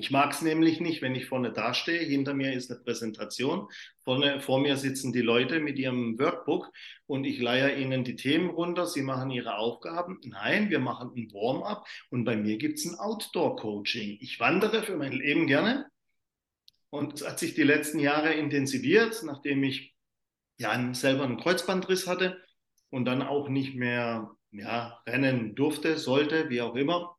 Ich 0.00 0.10
mag 0.10 0.32
es 0.32 0.40
nämlich 0.40 0.80
nicht, 0.80 1.02
wenn 1.02 1.14
ich 1.14 1.26
vorne 1.26 1.52
dastehe, 1.52 2.00
hinter 2.00 2.32
mir 2.32 2.54
ist 2.54 2.70
eine 2.70 2.80
Präsentation, 2.80 3.68
vorne, 4.02 4.40
vor 4.40 4.58
mir 4.58 4.78
sitzen 4.78 5.12
die 5.12 5.20
Leute 5.20 5.60
mit 5.60 5.78
ihrem 5.78 6.18
Workbook 6.18 6.72
und 7.06 7.24
ich 7.24 7.38
leihe 7.38 7.76
ihnen 7.76 8.02
die 8.02 8.16
Themen 8.16 8.48
runter, 8.48 8.86
sie 8.86 9.02
machen 9.02 9.30
ihre 9.30 9.56
Aufgaben. 9.56 10.18
Nein, 10.24 10.70
wir 10.70 10.78
machen 10.78 11.12
ein 11.14 11.30
Warm-up 11.34 11.86
und 12.08 12.24
bei 12.24 12.34
mir 12.34 12.56
gibt 12.56 12.78
es 12.78 12.86
ein 12.86 12.98
Outdoor-Coaching. 12.98 14.16
Ich 14.22 14.40
wandere 14.40 14.82
für 14.84 14.96
mein 14.96 15.12
Leben 15.12 15.46
gerne 15.46 15.86
und 16.88 17.20
es 17.20 17.28
hat 17.28 17.38
sich 17.38 17.52
die 17.52 17.62
letzten 17.62 17.98
Jahre 17.98 18.32
intensiviert, 18.32 19.22
nachdem 19.22 19.62
ich 19.64 19.94
ja 20.56 20.94
selber 20.94 21.24
einen 21.24 21.36
Kreuzbandriss 21.36 22.06
hatte 22.06 22.42
und 22.88 23.04
dann 23.04 23.20
auch 23.20 23.50
nicht 23.50 23.74
mehr 23.74 24.30
ja, 24.50 25.02
rennen 25.06 25.54
durfte, 25.54 25.98
sollte, 25.98 26.48
wie 26.48 26.62
auch 26.62 26.74
immer 26.74 27.18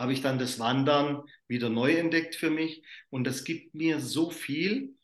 habe 0.00 0.14
ich 0.14 0.22
dann 0.22 0.38
das 0.38 0.58
Wandern 0.58 1.24
wieder 1.46 1.68
neu 1.68 1.92
entdeckt 1.92 2.34
für 2.34 2.48
mich. 2.48 2.82
Und 3.10 3.24
das 3.24 3.44
gibt 3.44 3.74
mir 3.74 4.00
so 4.00 4.30
viel. 4.30 4.96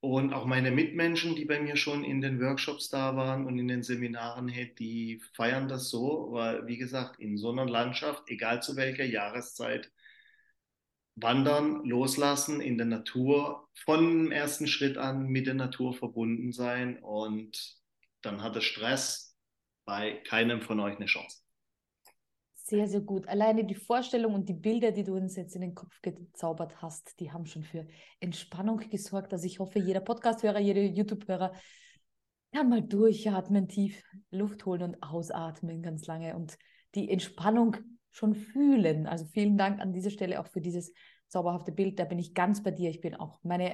Und 0.00 0.32
auch 0.32 0.46
meine 0.46 0.70
Mitmenschen, 0.70 1.34
die 1.34 1.44
bei 1.44 1.60
mir 1.60 1.76
schon 1.76 2.04
in 2.04 2.20
den 2.20 2.40
Workshops 2.40 2.88
da 2.88 3.16
waren 3.16 3.46
und 3.46 3.58
in 3.58 3.66
den 3.66 3.82
Seminaren, 3.82 4.46
die 4.78 5.20
feiern 5.34 5.66
das 5.66 5.90
so, 5.90 6.28
weil, 6.30 6.68
wie 6.68 6.78
gesagt, 6.78 7.18
in 7.18 7.36
so 7.36 7.50
einer 7.50 7.66
Landschaft, 7.66 8.22
egal 8.28 8.62
zu 8.62 8.76
welcher 8.76 9.04
Jahreszeit, 9.04 9.90
wandern, 11.16 11.84
loslassen 11.84 12.60
in 12.60 12.78
der 12.78 12.86
Natur, 12.86 13.68
von 13.74 14.26
dem 14.26 14.30
ersten 14.30 14.68
Schritt 14.68 14.98
an 14.98 15.26
mit 15.26 15.48
der 15.48 15.54
Natur 15.54 15.94
verbunden 15.94 16.52
sein 16.52 17.00
und 17.02 17.76
dann 18.22 18.42
hat 18.44 18.54
der 18.54 18.60
Stress 18.60 19.36
bei 19.84 20.12
keinem 20.28 20.62
von 20.62 20.78
euch 20.78 20.96
eine 20.96 21.06
Chance. 21.06 21.47
Sehr, 22.68 22.86
sehr 22.86 23.00
gut. 23.00 23.26
Alleine 23.28 23.64
die 23.64 23.74
Vorstellung 23.74 24.34
und 24.34 24.46
die 24.46 24.52
Bilder, 24.52 24.92
die 24.92 25.02
du 25.02 25.16
uns 25.16 25.36
jetzt 25.36 25.54
in 25.54 25.62
den 25.62 25.74
Kopf 25.74 26.02
gezaubert 26.02 26.82
hast, 26.82 27.18
die 27.18 27.32
haben 27.32 27.46
schon 27.46 27.62
für 27.62 27.86
Entspannung 28.20 28.76
gesorgt. 28.90 29.32
Also 29.32 29.46
ich 29.46 29.58
hoffe, 29.58 29.78
jeder 29.78 30.00
Podcast-Hörer, 30.00 30.58
jeder 30.58 30.82
YouTube-Hörer 30.82 31.54
kann 32.52 32.68
mal 32.68 32.82
durchatmen, 32.82 33.68
tief 33.68 34.02
Luft 34.30 34.66
holen 34.66 34.82
und 34.82 35.02
ausatmen 35.02 35.80
ganz 35.82 36.06
lange 36.06 36.36
und 36.36 36.58
die 36.94 37.10
Entspannung 37.10 37.78
schon 38.10 38.34
fühlen. 38.34 39.06
Also 39.06 39.24
vielen 39.24 39.56
Dank 39.56 39.80
an 39.80 39.94
dieser 39.94 40.10
Stelle 40.10 40.38
auch 40.38 40.48
für 40.48 40.60
dieses 40.60 40.92
zauberhafte 41.28 41.72
Bild. 41.72 41.98
Da 41.98 42.04
bin 42.04 42.18
ich 42.18 42.34
ganz 42.34 42.62
bei 42.62 42.70
dir. 42.70 42.90
Ich 42.90 43.00
bin 43.00 43.14
auch 43.14 43.40
meine 43.42 43.72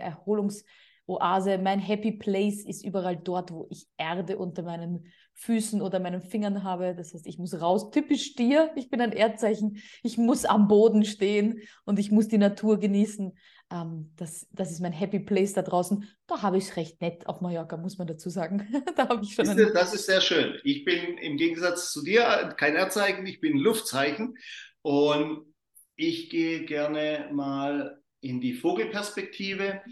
Erholungsoase, 1.06 1.58
mein 1.58 1.78
Happy 1.78 2.12
Place 2.12 2.64
ist 2.64 2.84
überall 2.84 3.16
dort, 3.16 3.52
wo 3.52 3.66
ich 3.70 3.86
Erde 3.96 4.38
unter 4.38 4.62
meinen 4.62 5.12
Füßen 5.34 5.82
oder 5.82 6.00
meinen 6.00 6.22
Fingern 6.22 6.62
habe. 6.62 6.94
Das 6.96 7.12
heißt, 7.12 7.26
ich 7.26 7.38
muss 7.38 7.60
raus. 7.60 7.90
Typisch 7.90 8.24
Stier. 8.24 8.70
Ich 8.76 8.88
bin 8.88 9.00
ein 9.00 9.12
Erdzeichen. 9.12 9.82
Ich 10.02 10.16
muss 10.16 10.44
am 10.44 10.68
Boden 10.68 11.04
stehen 11.04 11.60
und 11.84 11.98
ich 11.98 12.10
muss 12.10 12.28
die 12.28 12.38
Natur 12.38 12.78
genießen. 12.78 13.36
Ähm, 13.70 14.12
das, 14.16 14.46
das 14.52 14.70
ist 14.70 14.80
mein 14.80 14.92
Happy 14.92 15.18
Place 15.18 15.52
da 15.52 15.62
draußen. 15.62 16.08
Da 16.26 16.42
habe 16.42 16.58
ich 16.58 16.64
es 16.64 16.76
recht 16.76 17.00
nett 17.00 17.26
auf 17.26 17.40
Mallorca, 17.40 17.76
muss 17.76 17.98
man 17.98 18.06
dazu 18.06 18.30
sagen. 18.30 18.68
da 18.96 19.08
habe 19.08 19.24
ich 19.24 19.34
schon. 19.34 19.48
Einen... 19.48 19.72
Das 19.74 19.92
ist 19.92 20.06
sehr 20.06 20.20
schön. 20.20 20.58
Ich 20.64 20.84
bin 20.84 21.18
im 21.18 21.36
Gegensatz 21.36 21.92
zu 21.92 22.02
dir 22.02 22.54
kein 22.56 22.76
Erdzeichen, 22.76 23.26
ich 23.26 23.40
bin 23.40 23.56
Luftzeichen 23.58 24.36
und 24.82 25.52
ich 25.96 26.30
gehe 26.30 26.64
gerne 26.64 27.30
mal 27.32 28.00
in 28.24 28.40
die 28.40 28.54
Vogelperspektive. 28.54 29.82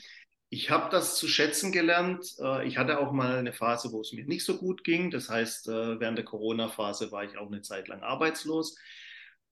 Ich 0.54 0.68
habe 0.68 0.90
das 0.90 1.16
zu 1.16 1.28
schätzen 1.28 1.72
gelernt. 1.72 2.34
Äh, 2.38 2.68
ich 2.68 2.76
hatte 2.76 2.98
auch 2.98 3.10
mal 3.10 3.38
eine 3.38 3.54
Phase, 3.54 3.90
wo 3.90 4.02
es 4.02 4.12
mir 4.12 4.26
nicht 4.26 4.44
so 4.44 4.58
gut 4.58 4.84
ging. 4.84 5.10
Das 5.10 5.30
heißt, 5.30 5.68
äh, 5.68 5.98
während 5.98 6.18
der 6.18 6.26
Corona-Phase 6.26 7.10
war 7.10 7.24
ich 7.24 7.38
auch 7.38 7.46
eine 7.46 7.62
Zeit 7.62 7.88
lang 7.88 8.02
arbeitslos. 8.02 8.76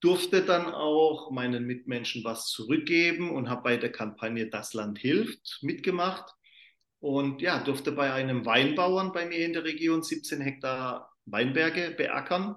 Durfte 0.01 0.43
dann 0.45 0.67
auch 0.67 1.31
meinen 1.31 1.65
Mitmenschen 1.65 2.23
was 2.23 2.49
zurückgeben 2.49 3.31
und 3.31 3.49
habe 3.49 3.63
bei 3.63 3.77
der 3.79 3.91
Kampagne 3.91 4.51
Das 4.51 4.75
Land 4.75 4.99
hilft 4.99 5.61
mitgemacht. 5.63 6.35
Und 6.99 7.41
ja, 7.41 7.65
durfte 7.65 7.93
bei 7.93 8.13
einem 8.13 8.45
Weinbauern 8.45 9.13
bei 9.13 9.25
mir 9.25 9.47
in 9.47 9.55
der 9.55 9.65
Region 9.65 10.03
17 10.03 10.43
Hektar 10.43 11.17
Weinberge 11.25 11.95
beackern. 11.97 12.57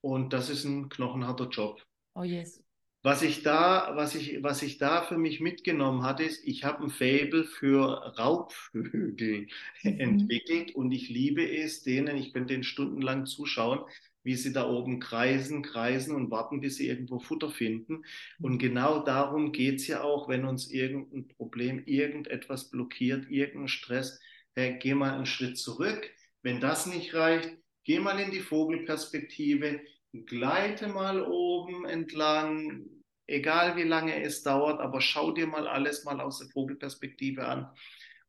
Und 0.00 0.32
das 0.32 0.48
ist 0.48 0.62
ein 0.62 0.90
knochenharter 0.90 1.48
Job. 1.48 1.82
Oh 2.14 2.22
yes. 2.22 2.62
Was 3.02 3.22
ich 3.22 3.42
da, 3.44 3.92
was 3.94 4.16
ich, 4.16 4.42
was 4.42 4.62
ich 4.62 4.78
da 4.78 5.02
für 5.02 5.18
mich 5.18 5.40
mitgenommen 5.40 6.02
hatte, 6.02 6.24
ist, 6.24 6.44
ich 6.44 6.64
habe 6.64 6.82
ein 6.82 6.90
Fable 6.90 7.44
für 7.44 7.86
Raubvögel 8.18 9.46
mhm. 9.82 10.00
entwickelt 10.00 10.74
und 10.74 10.90
ich 10.90 11.08
liebe 11.08 11.48
es, 11.48 11.82
denen, 11.84 12.16
ich 12.16 12.32
könnte 12.32 12.54
denen 12.54 12.64
stundenlang 12.64 13.26
zuschauen, 13.26 13.80
wie 14.24 14.34
sie 14.34 14.52
da 14.52 14.68
oben 14.68 14.98
kreisen, 14.98 15.62
kreisen 15.62 16.14
und 16.14 16.30
warten, 16.30 16.60
bis 16.60 16.76
sie 16.76 16.88
irgendwo 16.88 17.20
Futter 17.20 17.50
finden. 17.50 18.04
Und 18.40 18.58
genau 18.58 19.02
darum 19.04 19.52
geht 19.52 19.76
es 19.76 19.86
ja 19.86 20.02
auch, 20.02 20.28
wenn 20.28 20.44
uns 20.44 20.70
irgendein 20.70 21.28
Problem, 21.28 21.82
irgendetwas 21.86 22.68
blockiert, 22.68 23.30
irgendein 23.30 23.68
Stress, 23.68 24.20
hey, 24.54 24.76
geh 24.80 24.94
mal 24.94 25.14
einen 25.14 25.26
Schritt 25.26 25.56
zurück. 25.56 26.10
Wenn 26.42 26.60
das 26.60 26.86
nicht 26.86 27.14
reicht, 27.14 27.56
geh 27.84 28.00
mal 28.00 28.18
in 28.18 28.32
die 28.32 28.40
Vogelperspektive, 28.40 29.80
gleite 30.12 30.88
mal 30.88 31.22
oben 31.22 31.84
entlang, 31.84 32.86
egal 33.26 33.76
wie 33.76 33.82
lange 33.82 34.22
es 34.22 34.42
dauert, 34.42 34.80
aber 34.80 35.00
schau 35.00 35.32
dir 35.32 35.46
mal 35.46 35.68
alles 35.68 36.04
mal 36.04 36.20
aus 36.20 36.38
der 36.38 36.48
Vogelperspektive 36.48 37.46
an. 37.46 37.70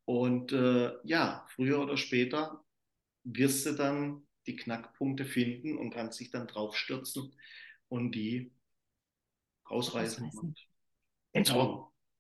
Und 0.05 0.51
äh, 0.51 0.91
ja, 1.03 1.45
früher 1.55 1.79
oder 1.79 1.97
später 1.97 2.63
wirst 3.23 3.65
du 3.65 3.73
dann 3.73 4.23
die 4.47 4.55
Knackpunkte 4.55 5.25
finden 5.25 5.77
und 5.77 5.91
kannst 5.91 6.19
dich 6.19 6.31
dann 6.31 6.47
draufstürzen 6.47 7.35
und 7.89 8.15
die 8.15 8.51
rausreißen. 9.69 10.29
Und 10.31 10.57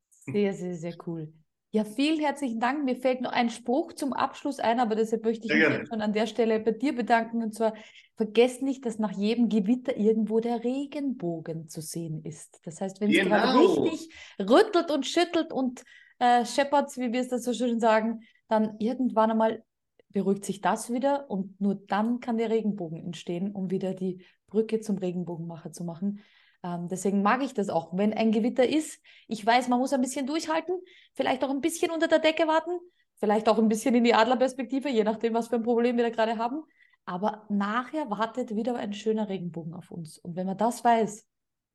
Sehr, 0.09 0.53
sehr, 0.53 0.75
sehr 0.75 0.95
cool. 1.07 1.33
Ja, 1.71 1.83
vielen 1.83 2.19
herzlichen 2.19 2.59
Dank. 2.59 2.83
Mir 2.83 2.95
fällt 2.95 3.21
noch 3.21 3.31
ein 3.31 3.51
Spruch 3.51 3.93
zum 3.93 4.11
Abschluss 4.13 4.59
ein, 4.59 4.79
aber 4.79 4.95
deshalb 4.95 5.23
möchte 5.23 5.47
ich 5.47 5.53
mich 5.53 5.87
schon 5.87 6.01
an 6.01 6.13
der 6.13 6.25
Stelle 6.25 6.59
bei 6.59 6.71
dir 6.71 6.95
bedanken. 6.95 7.43
Und 7.43 7.53
zwar, 7.53 7.75
vergesst 8.15 8.63
nicht, 8.63 8.85
dass 8.85 8.97
nach 8.97 9.11
jedem 9.11 9.49
Gewitter 9.49 9.95
irgendwo 9.95 10.39
der 10.39 10.63
Regenbogen 10.63 11.69
zu 11.69 11.81
sehen 11.81 12.23
ist. 12.25 12.59
Das 12.63 12.81
heißt, 12.81 12.99
wenn 13.01 13.11
es 13.11 13.17
genau. 13.17 13.35
gerade 13.35 13.83
richtig 13.83 14.13
rüttelt 14.39 14.89
und 14.89 15.05
schüttelt 15.05 15.53
und 15.53 15.83
äh, 16.17 16.43
scheppert, 16.43 16.97
wie 16.97 17.13
wir 17.13 17.21
es 17.21 17.29
da 17.29 17.37
so 17.37 17.53
schön 17.53 17.79
sagen, 17.79 18.21
dann 18.47 18.75
irgendwann 18.79 19.29
einmal 19.29 19.63
beruhigt 20.09 20.45
sich 20.45 20.61
das 20.61 20.91
wieder 20.91 21.29
und 21.29 21.61
nur 21.61 21.75
dann 21.75 22.19
kann 22.19 22.37
der 22.37 22.49
Regenbogen 22.49 22.97
entstehen, 22.97 23.51
um 23.51 23.69
wieder 23.69 23.93
die 23.93 24.25
Brücke 24.47 24.79
zum 24.79 24.97
Regenbogenmacher 24.97 25.71
zu 25.71 25.83
machen. 25.83 26.21
Ähm, 26.63 26.87
deswegen 26.89 27.21
mag 27.21 27.41
ich 27.41 27.53
das 27.53 27.69
auch. 27.69 27.95
Wenn 27.97 28.13
ein 28.13 28.31
Gewitter 28.31 28.67
ist, 28.67 29.01
ich 29.27 29.45
weiß, 29.45 29.67
man 29.67 29.79
muss 29.79 29.93
ein 29.93 30.01
bisschen 30.01 30.27
durchhalten, 30.27 30.75
vielleicht 31.13 31.43
auch 31.43 31.49
ein 31.49 31.61
bisschen 31.61 31.91
unter 31.91 32.07
der 32.07 32.19
Decke 32.19 32.47
warten, 32.47 32.77
vielleicht 33.15 33.47
auch 33.47 33.57
ein 33.57 33.69
bisschen 33.69 33.95
in 33.95 34.03
die 34.03 34.13
Adlerperspektive, 34.13 34.89
je 34.89 35.03
nachdem, 35.03 35.33
was 35.33 35.47
für 35.47 35.55
ein 35.55 35.63
Problem 35.63 35.97
wir 35.97 36.03
da 36.03 36.09
gerade 36.09 36.37
haben. 36.37 36.63
Aber 37.05 37.45
nachher 37.49 38.09
wartet 38.09 38.55
wieder 38.55 38.75
ein 38.75 38.93
schöner 38.93 39.29
Regenbogen 39.29 39.73
auf 39.73 39.89
uns. 39.89 40.17
Und 40.19 40.35
wenn 40.35 40.45
man 40.45 40.57
das 40.57 40.83
weiß, 40.83 41.25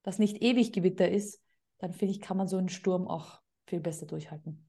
dass 0.02 0.18
nicht 0.18 0.42
ewig 0.42 0.72
Gewitter 0.72 1.10
ist, 1.10 1.40
dann 1.78 1.92
finde 1.92 2.12
ich, 2.12 2.20
kann 2.20 2.36
man 2.36 2.46
so 2.46 2.56
einen 2.56 2.68
Sturm 2.68 3.08
auch 3.08 3.40
viel 3.66 3.80
besser 3.80 4.06
durchhalten. 4.06 4.68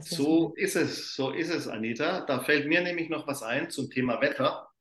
So 0.00 0.54
ist 0.54 0.76
es, 0.76 1.14
so 1.14 1.30
ist 1.30 1.50
es, 1.50 1.68
Anita. 1.68 2.24
Da 2.24 2.40
fällt 2.40 2.66
mir 2.66 2.82
nämlich 2.82 3.10
noch 3.10 3.26
was 3.26 3.42
ein 3.42 3.70
zum 3.70 3.90
Thema 3.90 4.20
Wetter 4.20 4.71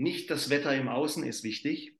nicht 0.00 0.30
das 0.30 0.48
Wetter 0.48 0.74
im 0.74 0.88
Außen 0.88 1.24
ist 1.24 1.44
wichtig, 1.44 1.96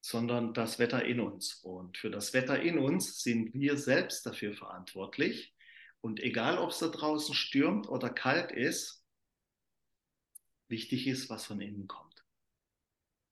sondern 0.00 0.52
das 0.52 0.78
Wetter 0.78 1.04
in 1.04 1.20
uns. 1.20 1.54
Und 1.62 1.96
für 1.96 2.10
das 2.10 2.34
Wetter 2.34 2.60
in 2.60 2.78
uns 2.78 3.22
sind 3.22 3.54
wir 3.54 3.76
selbst 3.76 4.26
dafür 4.26 4.54
verantwortlich. 4.54 5.54
Und 6.00 6.20
egal, 6.20 6.58
ob 6.58 6.70
es 6.70 6.78
da 6.78 6.88
draußen 6.88 7.34
stürmt 7.34 7.88
oder 7.88 8.10
kalt 8.10 8.50
ist, 8.50 9.04
wichtig 10.68 11.06
ist, 11.06 11.30
was 11.30 11.46
von 11.46 11.60
innen 11.60 11.86
kommt. 11.86 12.24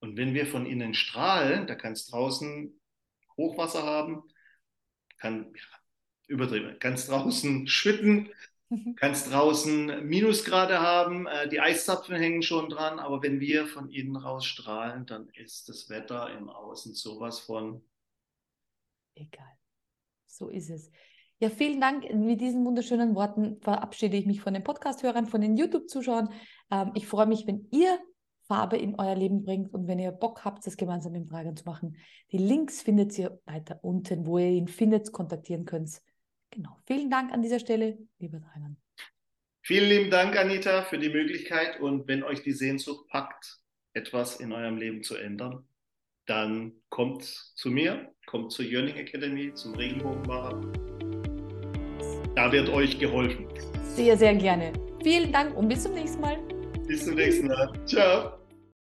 Und 0.01 0.17
wenn 0.17 0.35
wir 0.35 0.47
von 0.47 0.67
innen 0.67 0.95
strahlen, 0.95 1.67
da 1.67 1.75
kann 1.75 1.93
es 1.93 2.07
draußen 2.07 2.81
Hochwasser 3.37 3.83
haben, 3.83 4.23
kann 5.19 5.53
ja, 5.55 5.79
übertrieben, 6.29 6.79
kann 6.79 6.95
es 6.95 7.07
draußen 7.07 7.67
schwitten, 7.67 8.29
Mhm. 8.29 8.33
Kannst 8.97 9.33
draußen 9.33 10.07
Minusgrade 10.07 10.81
haben, 10.81 11.27
äh, 11.27 11.49
die 11.49 11.61
Eiszapfen 11.61 12.17
hängen 12.17 12.43
schon 12.43 12.69
dran, 12.69 12.99
aber 12.99 13.23
wenn 13.23 13.41
wir 13.41 13.67
von 13.67 13.91
innen 13.91 14.17
raus 14.17 14.45
strahlen, 14.45 15.07
dann 15.07 15.29
ist 15.31 15.69
das 15.69 15.89
Wetter 15.89 16.31
im 16.37 16.51
Außen 16.51 16.95
sowas 16.95 17.41
von 17.41 17.83
egal. 19.15 19.59
So 20.27 20.49
ist 20.49 20.71
es. 20.71 20.91
Ja, 21.41 21.51
vielen 21.51 21.81
Dank. 21.81 22.13
Mit 22.13 22.41
diesen 22.41 22.65
wunderschönen 22.65 23.15
Worten 23.15 23.61
verabschiede 23.61 24.17
ich 24.17 24.27
mich 24.27 24.41
von 24.41 24.55
den 24.55 24.65
Podcast-Hörern, 24.65 25.27
von 25.27 25.41
den 25.41 25.57
YouTube-Zuschauern. 25.57 26.31
Ähm, 26.71 26.93
ich 26.95 27.07
freue 27.07 27.27
mich, 27.27 27.47
wenn 27.47 27.69
ihr 27.71 27.99
Farbe 28.49 28.77
in 28.77 28.99
euer 28.99 29.15
Leben 29.15 29.43
bringt 29.43 29.73
und 29.73 29.87
wenn 29.87 29.99
ihr 29.99 30.11
Bock 30.11 30.45
habt, 30.45 30.67
das 30.67 30.77
gemeinsam 30.77 31.13
mit 31.13 31.31
Dragan 31.31 31.57
zu 31.57 31.65
machen. 31.65 31.97
Die 32.33 32.39
Links 32.39 32.83
findet 32.83 33.17
ihr 33.19 33.41
weiter 33.45 33.79
unten, 33.83 34.27
wo 34.27 34.39
ihr 34.39 34.51
ihn 34.51 34.69
findet, 34.69 35.13
kontaktieren 35.13 35.65
könnt. 35.65 36.01
Genau. 36.59 36.77
Vielen 36.87 37.09
Dank 37.09 37.33
an 37.33 37.41
dieser 37.41 37.61
Stelle, 37.61 37.97
lieber 38.19 38.41
Dragan. 38.41 38.77
Vielen 39.63 39.89
lieben 39.89 40.11
Dank, 40.11 40.37
Anita, 40.37 40.83
für 40.83 40.99
die 40.99 41.09
Möglichkeit. 41.09 41.79
Und 41.79 42.09
wenn 42.09 42.25
euch 42.25 42.43
die 42.43 42.51
Sehnsucht 42.51 43.07
packt, 43.09 43.61
etwas 43.93 44.41
in 44.41 44.53
eurem 44.53 44.77
Leben 44.77 45.05
zu 45.05 45.15
ändern, 45.15 45.65
dann 46.27 46.73
kommt 46.89 47.23
zu 47.23 47.71
mir, 47.71 48.13
kommt 48.27 48.51
zur 48.51 48.65
Yearning 48.65 48.97
Academy, 48.97 49.55
zum 49.55 49.77
Regenbogenmacher. 49.77 50.61
Da 52.35 52.51
wird 52.51 52.69
euch 52.71 52.99
geholfen. 52.99 53.47
Sehr, 53.95 54.17
sehr 54.17 54.35
gerne. 54.35 54.73
Vielen 55.05 55.31
Dank 55.31 55.57
und 55.57 55.69
bis 55.69 55.85
zum 55.85 55.95
nächsten 55.95 56.21
Mal. 56.21 56.39
Bis 56.89 57.05
zum 57.05 57.15
nächsten 57.15 57.47
Mal. 57.47 57.73
Ciao. 57.87 58.38